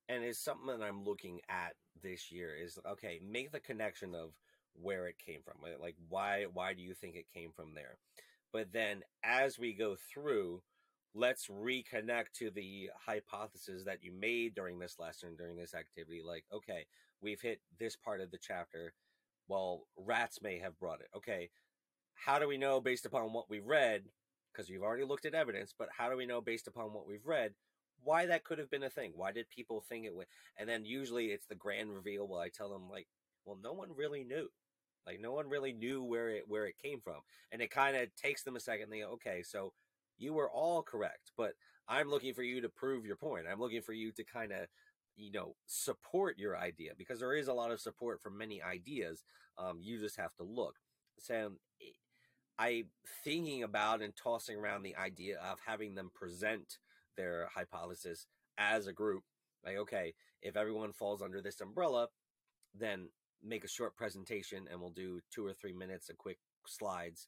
[0.10, 4.34] And it's something that I'm looking at this year is okay, make the connection of
[4.74, 5.58] where it came from.
[5.64, 7.98] Uh, like why why do you think it came from there?
[8.54, 10.62] But then as we go through,
[11.14, 16.22] let's reconnect to the hypothesis that you made during this lesson, during this activity.
[16.26, 16.86] Like, okay,
[17.22, 18.94] we've hit this part of the chapter.
[19.48, 21.10] Well, rats may have brought it.
[21.16, 21.50] Okay,
[22.16, 24.04] how do we know based upon what we read?
[24.52, 27.26] Because you've already looked at evidence, but how do we know based upon what we've
[27.26, 27.54] read
[28.04, 29.14] why that could have been a thing?
[29.16, 30.28] Why did people think it would?
[30.58, 33.08] And then usually it's the grand reveal where I tell them like,
[33.46, 34.50] well, no one really knew.
[35.06, 37.22] Like no one really knew where it where it came from,
[37.52, 38.90] and it kind of takes them a second.
[38.90, 39.74] They go, okay, so
[40.18, 41.54] you were all correct, but
[41.88, 43.46] I'm looking for you to prove your point.
[43.52, 44.68] I'm looking for you to kind of
[45.16, 49.24] you know support your idea because there is a lot of support for many ideas.
[49.58, 50.76] Um, you just have to look.
[51.20, 51.54] So
[52.58, 52.86] I
[53.24, 56.78] thinking about and tossing around the idea of having them present
[57.18, 58.28] their hypothesis
[58.58, 59.24] as a group.
[59.66, 62.08] Like, okay, if everyone falls under this umbrella,
[62.74, 63.10] then
[63.44, 67.28] make a short presentation and we'll do two or three minutes of quick slides.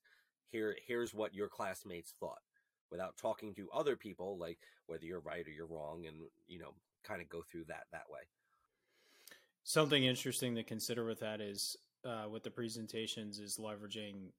[0.52, 2.42] Here, here's what your classmates thought
[2.92, 6.74] without talking to other people, like whether you're right or you're wrong, and you know,
[7.04, 8.20] kind of go through that that way.
[9.64, 14.32] Something interesting to consider with that is uh, with the presentations is leveraging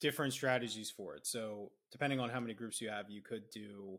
[0.00, 1.26] different strategies for it.
[1.26, 3.98] So depending on how many groups you have, you could do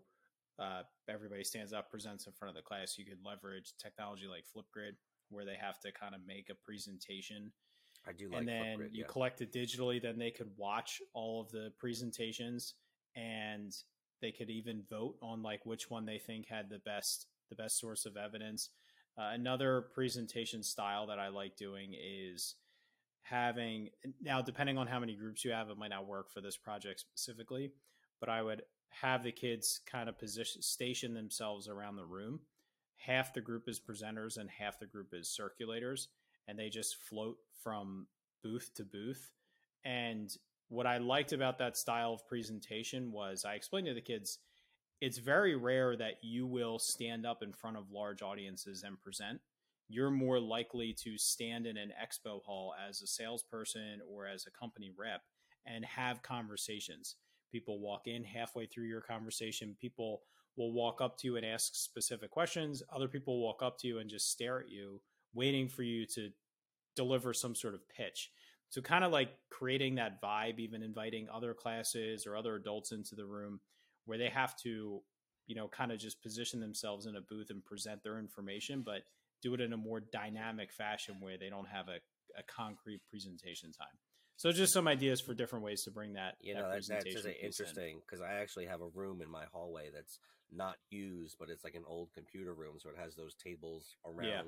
[0.57, 2.97] uh, everybody stands up, presents in front of the class.
[2.97, 4.93] You could leverage technology like Flipgrid,
[5.29, 7.51] where they have to kind of make a presentation.
[8.07, 9.07] I do like and then Flipgrid, you yeah.
[9.07, 10.01] collect it digitally.
[10.01, 12.75] Then they could watch all of the presentations,
[13.15, 13.73] and
[14.21, 17.79] they could even vote on like which one they think had the best the best
[17.79, 18.69] source of evidence.
[19.17, 22.55] Uh, another presentation style that I like doing is
[23.23, 23.89] having
[24.21, 26.99] now depending on how many groups you have, it might not work for this project
[26.99, 27.71] specifically,
[28.19, 32.39] but I would have the kids kind of position station themselves around the room
[33.05, 36.07] half the group is presenters and half the group is circulators
[36.47, 38.07] and they just float from
[38.43, 39.31] booth to booth
[39.83, 40.37] and
[40.69, 44.39] what i liked about that style of presentation was i explained to the kids
[45.01, 49.39] it's very rare that you will stand up in front of large audiences and present.
[49.87, 54.51] You're more likely to stand in an expo hall as a salesperson or as a
[54.51, 55.21] company rep
[55.65, 57.15] and have conversations.
[57.51, 59.75] People walk in halfway through your conversation.
[59.79, 60.21] People
[60.57, 62.83] will walk up to you and ask specific questions.
[62.93, 65.01] Other people walk up to you and just stare at you,
[65.33, 66.29] waiting for you to
[66.95, 68.31] deliver some sort of pitch.
[68.69, 73.15] So, kind of like creating that vibe, even inviting other classes or other adults into
[73.15, 73.59] the room
[74.05, 75.01] where they have to,
[75.47, 79.01] you know, kind of just position themselves in a booth and present their information, but
[79.41, 81.97] do it in a more dynamic fashion where they don't have a,
[82.37, 83.87] a concrete presentation time.
[84.39, 86.35] So just some ideas for different ways to bring that.
[86.39, 89.43] You that know, that's, that's just interesting because I actually have a room in my
[89.51, 90.19] hallway that's
[90.49, 94.27] not used, but it's like an old computer room, so it has those tables around.
[94.29, 94.41] Yeah.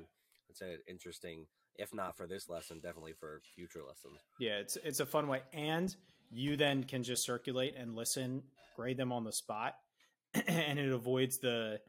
[0.48, 1.44] It's a interesting,
[1.76, 4.18] if not for this lesson, definitely for future lessons.
[4.40, 5.94] Yeah, it's it's a fun way, and
[6.30, 9.74] you then can just circulate and listen, grade them on the spot,
[10.46, 11.80] and it avoids the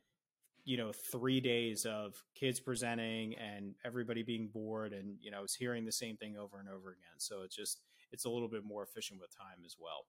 [0.66, 5.56] you know three days of kids presenting and everybody being bored and you know it's
[5.56, 7.18] hearing the same thing over and over again.
[7.18, 7.80] So it's just
[8.14, 10.06] it's a little bit more efficient with time as well.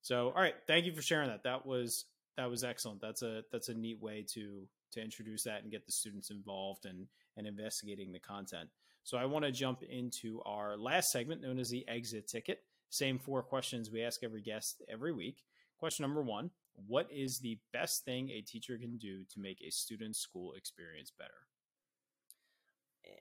[0.00, 1.42] So all right, thank you for sharing that.
[1.42, 2.06] That was
[2.38, 3.00] that was excellent.
[3.02, 6.86] That's a that's a neat way to to introduce that and get the students involved
[6.86, 7.06] and
[7.36, 8.70] and investigating the content.
[9.04, 12.60] So I want to jump into our last segment known as the exit ticket.
[12.88, 15.42] Same four questions we ask every guest every week.
[15.78, 16.50] Question number 1,
[16.86, 21.12] what is the best thing a teacher can do to make a student's school experience
[21.16, 21.30] better?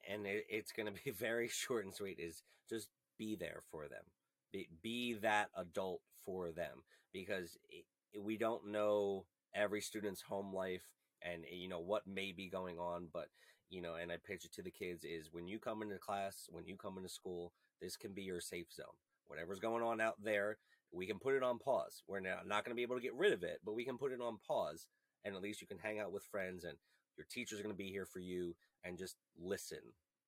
[0.09, 2.19] And it, it's going to be very short and sweet.
[2.19, 4.03] Is just be there for them.
[4.51, 7.85] Be, be that adult for them because it,
[8.21, 10.83] we don't know every student's home life
[11.21, 13.27] and eh, you know what may be going on but
[13.69, 16.47] you know and i pitch it to the kids is when you come into class
[16.49, 18.85] when you come into school this can be your safe zone
[19.27, 20.57] whatever's going on out there
[20.91, 23.33] we can put it on pause we're not going to be able to get rid
[23.33, 24.87] of it but we can put it on pause
[25.23, 26.77] and at least you can hang out with friends and
[27.17, 29.79] your teacher's are going to be here for you and just listen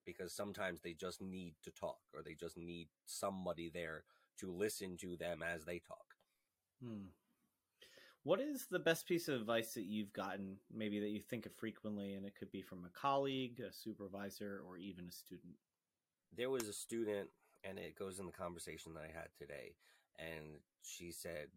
[0.08, 4.06] because sometimes they just need to talk or they just need somebody there
[4.40, 6.16] to listen to them as they talk
[6.84, 7.08] Hmm.
[8.24, 11.56] What is the best piece of advice that you've gotten, maybe that you think of
[11.56, 15.56] frequently, and it could be from a colleague, a supervisor, or even a student?
[16.36, 17.30] there was a student
[17.64, 19.76] and it goes in the conversation that i had today
[20.20, 21.48] and she said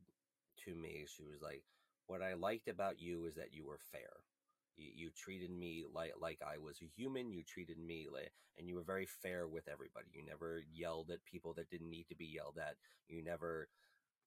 [0.64, 1.62] to me she was like
[2.06, 4.10] what i liked about you is that you were fair
[4.96, 8.74] you, treated me like like i was a human you treated me like and you
[8.74, 12.26] were very fair with everybody you never yelled at people that didn't need to be
[12.26, 12.76] yelled at
[13.08, 13.68] you never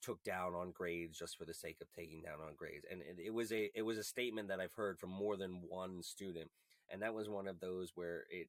[0.01, 3.17] took down on grades just for the sake of taking down on grades and it,
[3.27, 6.49] it was a it was a statement that i've heard from more than one student
[6.91, 8.47] and that was one of those where it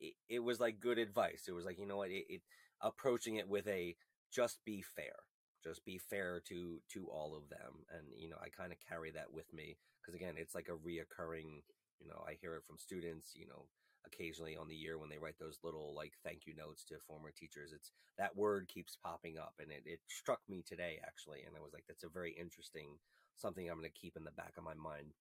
[0.00, 1.44] it, it was like good advice.
[1.48, 2.40] It was like, you know what, it, it
[2.80, 3.96] approaching it with a
[4.32, 5.14] just be fair.
[5.62, 7.86] Just be fair to to all of them.
[7.96, 10.72] And you know, I kind of carry that with me because again, it's like a
[10.72, 11.62] reoccurring,
[12.00, 13.66] you know, I hear it from students, you know,
[14.04, 17.30] occasionally on the year when they write those little like thank you notes to former
[17.30, 17.72] teachers.
[17.72, 21.42] It's that word keeps popping up and it, it struck me today actually.
[21.46, 22.98] And I was like, that's a very interesting
[23.36, 25.12] something I'm going to keep in the back of my mind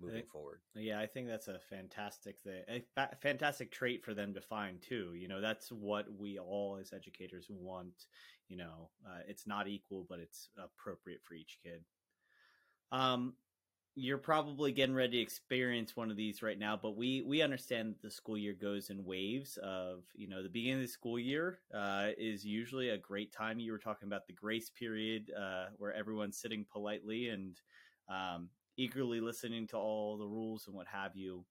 [0.00, 0.60] moving think- forward.
[0.74, 4.80] Yeah, I think that's a fantastic thing, a fa- fantastic trait for them to find
[4.80, 5.14] too.
[5.14, 8.06] You know, that's what we all as educators want.
[8.48, 11.84] You know, uh, it's not equal, but it's appropriate for each kid.
[12.90, 13.34] Um,
[13.98, 17.90] you're probably getting ready to experience one of these right now, but we we understand
[17.90, 19.58] that the school year goes in waves.
[19.60, 23.58] Of you know, the beginning of the school year uh, is usually a great time.
[23.58, 27.60] You were talking about the grace period uh, where everyone's sitting politely and
[28.08, 31.44] um, eagerly listening to all the rules and what have you.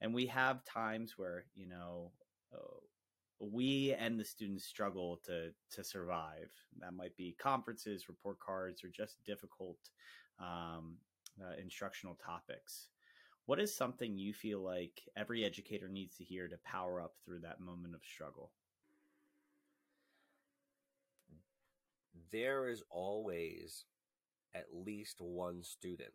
[0.00, 2.10] And we have times where you know
[2.52, 2.80] uh,
[3.38, 6.50] we and the students struggle to to survive.
[6.80, 9.78] That might be conferences, report cards, or just difficult
[10.40, 10.96] um,
[11.40, 12.88] uh, instructional topics.
[13.46, 17.40] What is something you feel like every educator needs to hear to power up through
[17.40, 18.52] that moment of struggle?
[22.32, 23.84] there is always
[24.54, 26.12] at least one student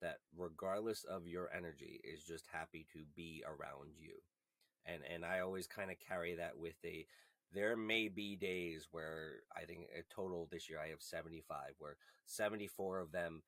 [0.00, 4.12] that regardless of your energy is just happy to be around you
[4.86, 7.06] and and i always kind of carry that with a
[7.52, 11.96] there may be days where i think a total this year i have 75 where
[12.26, 13.42] 74 of them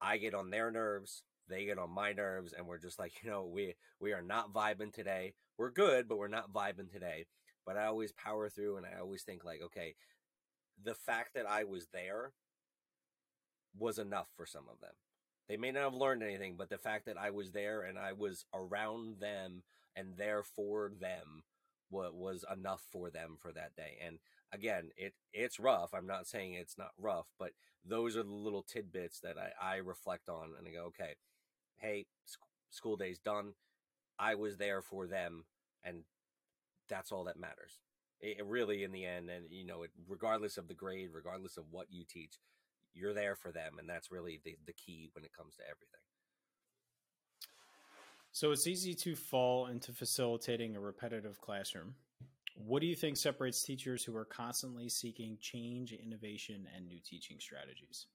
[0.00, 3.30] i get on their nerves they get on my nerves and we're just like you
[3.30, 7.26] know we we are not vibing today we're good but we're not vibing today
[7.66, 9.94] but i always power through and i always think like okay
[10.84, 12.32] the fact that I was there
[13.78, 14.94] was enough for some of them.
[15.48, 18.12] They may not have learned anything, but the fact that I was there and I
[18.12, 19.62] was around them
[19.96, 21.42] and there for them
[21.88, 23.98] what was enough for them for that day.
[24.04, 24.18] And
[24.52, 25.90] again, it it's rough.
[25.94, 27.52] I'm not saying it's not rough, but
[27.84, 31.14] those are the little tidbits that I, I reflect on and I go, okay,
[31.78, 32.40] hey, sc-
[32.70, 33.54] school day's done.
[34.18, 35.44] I was there for them,
[35.82, 36.02] and
[36.88, 37.80] that's all that matters.
[38.20, 41.56] It, it really, in the end, and you know, it, regardless of the grade, regardless
[41.56, 42.38] of what you teach,
[42.92, 46.00] you're there for them, and that's really the the key when it comes to everything.
[48.32, 51.94] So it's easy to fall into facilitating a repetitive classroom.
[52.54, 57.38] What do you think separates teachers who are constantly seeking change, innovation, and new teaching
[57.40, 58.06] strategies?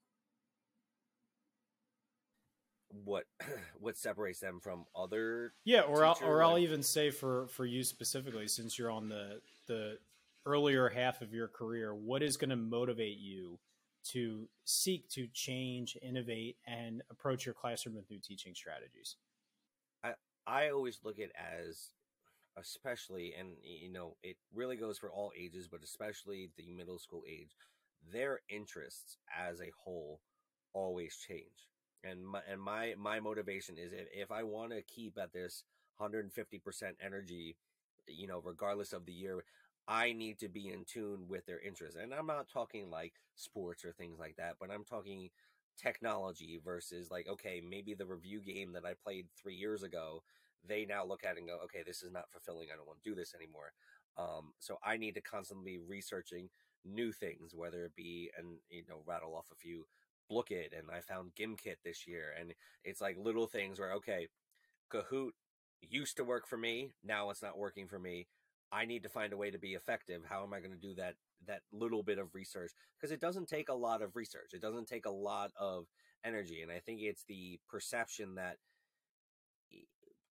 [3.04, 3.26] What
[3.80, 5.54] what separates them from other?
[5.64, 9.42] Yeah, or I'll, or I'll even say for for you specifically, since you're on the
[9.68, 9.98] the
[10.46, 13.60] earlier half of your career, what is going to motivate you
[14.12, 19.16] to seek to change, innovate, and approach your classroom with new teaching strategies?
[20.04, 20.14] I
[20.46, 21.90] I always look at as
[22.58, 27.24] especially and you know it really goes for all ages but especially the middle school
[27.30, 27.56] age
[28.12, 30.22] their interests as a whole
[30.74, 31.70] always change.
[32.04, 35.64] And my and my my motivation is if, if i want to keep at this
[36.00, 37.56] 150% energy
[38.08, 39.44] you know regardless of the year
[39.88, 41.98] i need to be in tune with their interests.
[42.00, 45.30] And i'm not talking like sports or things like that but i'm talking
[45.82, 50.22] technology versus like okay maybe the review game that i played three years ago
[50.68, 53.10] they now look at and go okay this is not fulfilling i don't want to
[53.10, 53.74] do this anymore.
[54.18, 56.50] Um, so i need to constantly be researching
[56.86, 59.86] new things whether it be and you know rattle off a few
[60.32, 62.54] Blooket and i found Gimkit this year and
[62.84, 64.28] it's like little things where okay
[64.92, 65.32] kahoot
[65.82, 68.28] used to work for me now it's not working for me
[68.72, 70.94] i need to find a way to be effective how am i going to do
[70.96, 71.16] that
[71.48, 72.72] that little bit of research?
[72.98, 75.86] Because it doesn't take a lot of research it doesn't take a lot of
[76.24, 78.58] energy and i think it's the perception that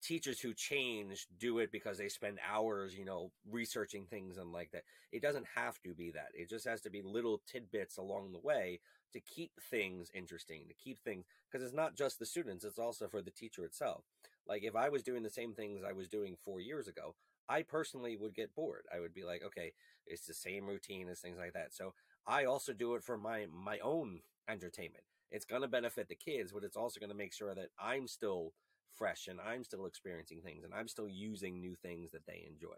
[0.05, 4.71] teachers who change do it because they spend hours you know researching things and like
[4.73, 4.85] that.
[5.13, 6.29] It doesn't have to be that.
[6.35, 8.81] It just has to be little tidbits along the way
[9.13, 13.09] to keep things interesting to keep things because it's not just the students it's also
[13.09, 14.05] for the teacher itself.
[14.47, 17.15] Like if i was doing the same things i was doing four years ago
[17.49, 18.85] i personally would get bored.
[18.95, 19.73] I would be like okay
[20.07, 21.73] it's the same routine as things like that.
[21.73, 21.95] So
[22.27, 25.05] i also do it for my my own entertainment.
[25.31, 28.07] It's going to benefit the kids but it's also going to make sure that i'm
[28.07, 28.53] still
[28.97, 32.75] fresh and i'm still experiencing things and i'm still using new things that they enjoy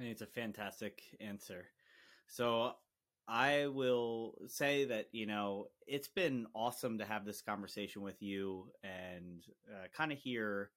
[0.00, 1.66] it's a fantastic answer.
[2.26, 2.72] So
[3.28, 8.70] I will say that, you know, it's been awesome to have this conversation with you
[8.82, 10.70] and uh, kind of hear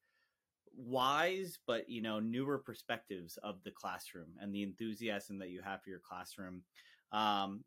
[0.75, 5.81] wise, but, you know, newer perspectives of the classroom and the enthusiasm that you have
[5.81, 6.63] for your classroom.
[7.11, 7.63] Um,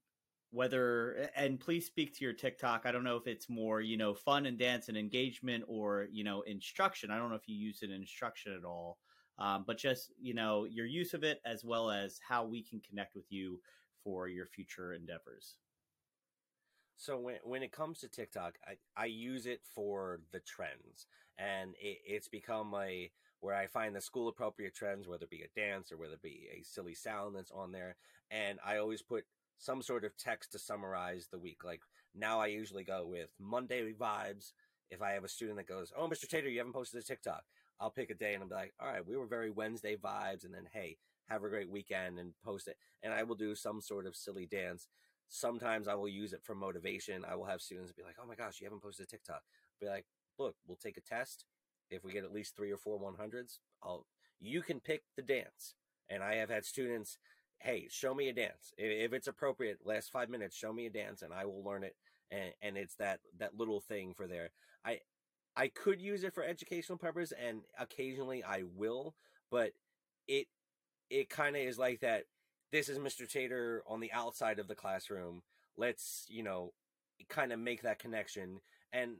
[0.50, 2.82] whether and please speak to your TikTok.
[2.86, 6.24] I don't know if it's more, you know, fun and dance and engagement or, you
[6.24, 7.10] know, instruction.
[7.10, 8.98] I don't know if you use it in instruction at all
[9.38, 12.80] um, but just you know your use of it as well as how we can
[12.80, 13.60] connect with you
[14.02, 15.56] for your future endeavors
[16.96, 21.06] So when when it comes to TikTok, I, I use it for the trends,
[21.38, 25.42] and it, it's become a where I find the school appropriate trends, whether it be
[25.42, 27.96] a dance or whether it be a silly sound that's on there,
[28.30, 29.24] and I always put
[29.58, 31.64] some sort of text to summarize the week.
[31.64, 31.82] Like
[32.14, 34.52] now, I usually go with Monday vibes.
[34.90, 36.28] If I have a student that goes, "Oh, Mr.
[36.28, 37.44] Tatur, you haven't posted a TikTok,"
[37.80, 40.44] I'll pick a day and I'll be like, "All right, we were very Wednesday vibes,"
[40.44, 40.98] and then hey,
[41.28, 44.46] have a great weekend and post it, and I will do some sort of silly
[44.46, 44.88] dance
[45.28, 47.24] sometimes I will use it for motivation.
[47.24, 49.42] I will have students be like, "Oh my gosh, you haven't posted a TikTok."
[49.80, 50.06] Be like,
[50.38, 51.46] "Look, we'll take a test.
[51.90, 54.06] If we get at least three or four 100s, I'll
[54.38, 55.74] you can pick the dance."
[56.08, 57.18] And I have had students,
[57.58, 58.72] "Hey, show me a dance.
[58.78, 61.96] If it's appropriate, last five minutes, show me a dance, and I will learn it."
[62.30, 64.50] And and it's that that little thing for there.
[64.84, 65.00] I
[65.56, 69.14] I could use it for educational purpose, and occasionally I will,
[69.50, 69.72] but
[70.28, 70.48] it
[71.10, 72.24] it kind of is like that
[72.72, 73.30] this is Mr.
[73.30, 75.42] Tatur on the outside of the classroom.
[75.76, 76.72] Let's, you know,
[77.28, 78.60] kind of make that connection
[78.92, 79.16] and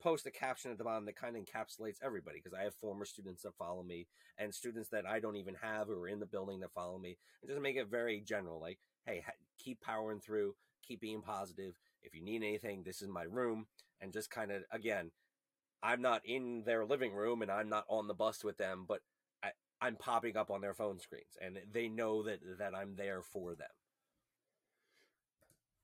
[0.00, 3.04] post a caption at the bottom that kind of encapsulates everybody because I have former
[3.04, 4.06] students that follow me
[4.38, 7.18] and students that I don't even have who are in the building that follow me
[7.42, 9.22] and just make it very general like hey
[9.58, 10.54] keep powering through
[10.86, 13.66] keep being positive if you need anything this is my room
[14.00, 15.10] and just kind of again
[15.82, 19.00] I'm not in their living room and I'm not on the bus with them but
[19.42, 19.50] I,
[19.80, 23.54] I'm popping up on their phone screens and they know that that I'm there for
[23.54, 23.68] them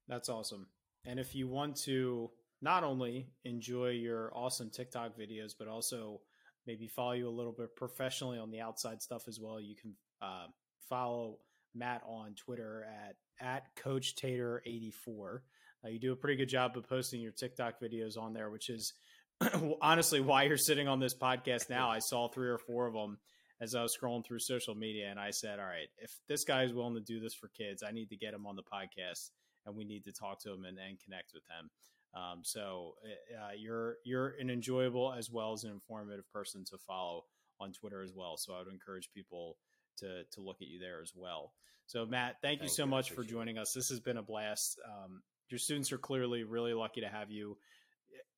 [0.09, 0.68] That's awesome.
[1.05, 2.30] And if you want to
[2.62, 6.20] not only enjoy your awesome TikTok videos, but also
[6.66, 9.94] maybe follow you a little bit professionally on the outside stuff as well, you can
[10.20, 10.46] uh,
[10.88, 11.38] follow
[11.74, 15.42] Matt on Twitter at at Coach Tatur eighty four.
[15.84, 18.70] Uh, you do a pretty good job of posting your TikTok videos on there, which
[18.70, 18.94] is
[19.82, 21.90] honestly why you're sitting on this podcast now.
[21.90, 23.18] I saw three or four of them,
[23.60, 26.64] as I was scrolling through social media, and I said, "All right, if this guy
[26.64, 29.30] is willing to do this for kids, I need to get him on the podcast,
[29.66, 31.70] and we need to talk to him and, and connect with him."
[32.16, 37.24] Um, so uh, you're you're an enjoyable as well as an informative person to follow
[37.60, 38.36] on Twitter as well.
[38.36, 39.56] So I would encourage people
[39.98, 41.52] to to look at you there as well.
[41.86, 42.90] So Matt, thank, thank you so you.
[42.90, 43.72] much for joining us.
[43.72, 44.80] This has been a blast.
[44.84, 47.59] Um, your students are clearly really lucky to have you.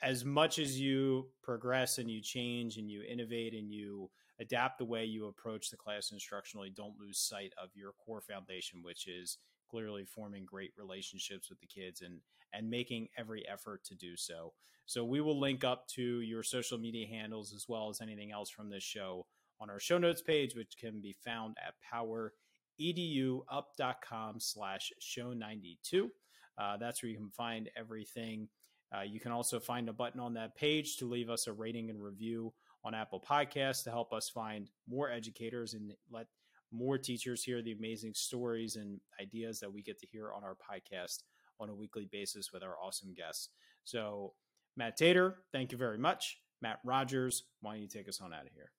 [0.02, 4.10] As much as you progress and you change and you innovate and you
[4.40, 8.80] adapt the way you approach the class instructionally, don't lose sight of your core foundation,
[8.82, 9.38] which is
[9.70, 12.20] clearly forming great relationships with the kids and
[12.52, 14.52] and making every effort to do so.
[14.86, 18.48] So we will link up to your social media handles as well as anything else
[18.48, 19.26] from this show
[19.60, 26.10] on our show notes page, which can be found at powereduup.com slash show 92.
[26.56, 28.48] Uh, that's where you can find everything.
[28.96, 31.90] Uh, you can also find a button on that page to leave us a rating
[31.90, 32.52] and review
[32.84, 36.26] on Apple Podcasts to help us find more educators and let
[36.72, 40.54] more teachers hear the amazing stories and ideas that we get to hear on our
[40.54, 41.22] podcast
[41.60, 43.48] on a weekly basis with our awesome guests.
[43.84, 44.34] So,
[44.76, 46.38] Matt Tatur, thank you very much.
[46.60, 48.70] Matt Rogers, why don't you take us on out of here?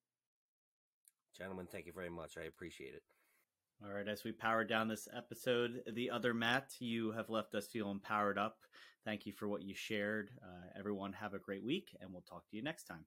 [1.37, 2.37] Gentlemen, thank you very much.
[2.37, 3.03] I appreciate it.
[3.83, 7.67] All right, as we power down this episode, the other Matt, you have left us
[7.67, 8.57] feeling powered up.
[9.05, 10.31] Thank you for what you shared.
[10.43, 13.05] Uh, everyone, have a great week, and we'll talk to you next time.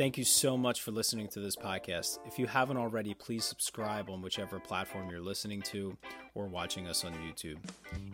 [0.00, 2.20] Thank you so much for listening to this podcast.
[2.26, 5.94] If you haven't already, please subscribe on whichever platform you're listening to
[6.34, 7.58] or watching us on YouTube.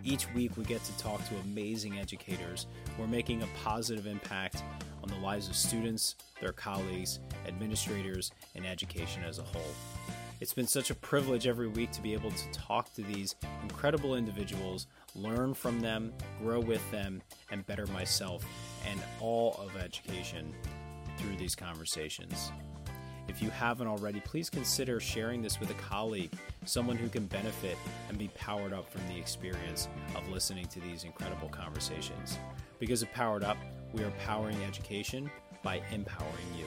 [0.03, 4.65] Each week, we get to talk to amazing educators who are making a positive impact
[5.01, 9.73] on the lives of students, their colleagues, administrators, and education as a whole.
[10.41, 14.17] It's been such a privilege every week to be able to talk to these incredible
[14.17, 17.23] individuals, learn from them, grow with them,
[17.53, 18.45] and better myself
[18.91, 20.53] and all of education
[21.19, 22.53] through these conversations.
[23.29, 26.31] If you haven't already, please consider sharing this with a colleague,
[26.65, 27.77] someone who can benefit
[28.09, 32.39] and be powered up from the experience of listening to these incredible conversations.
[32.79, 33.57] Because of Powered Up,
[33.93, 35.31] we are powering education
[35.63, 36.67] by empowering you.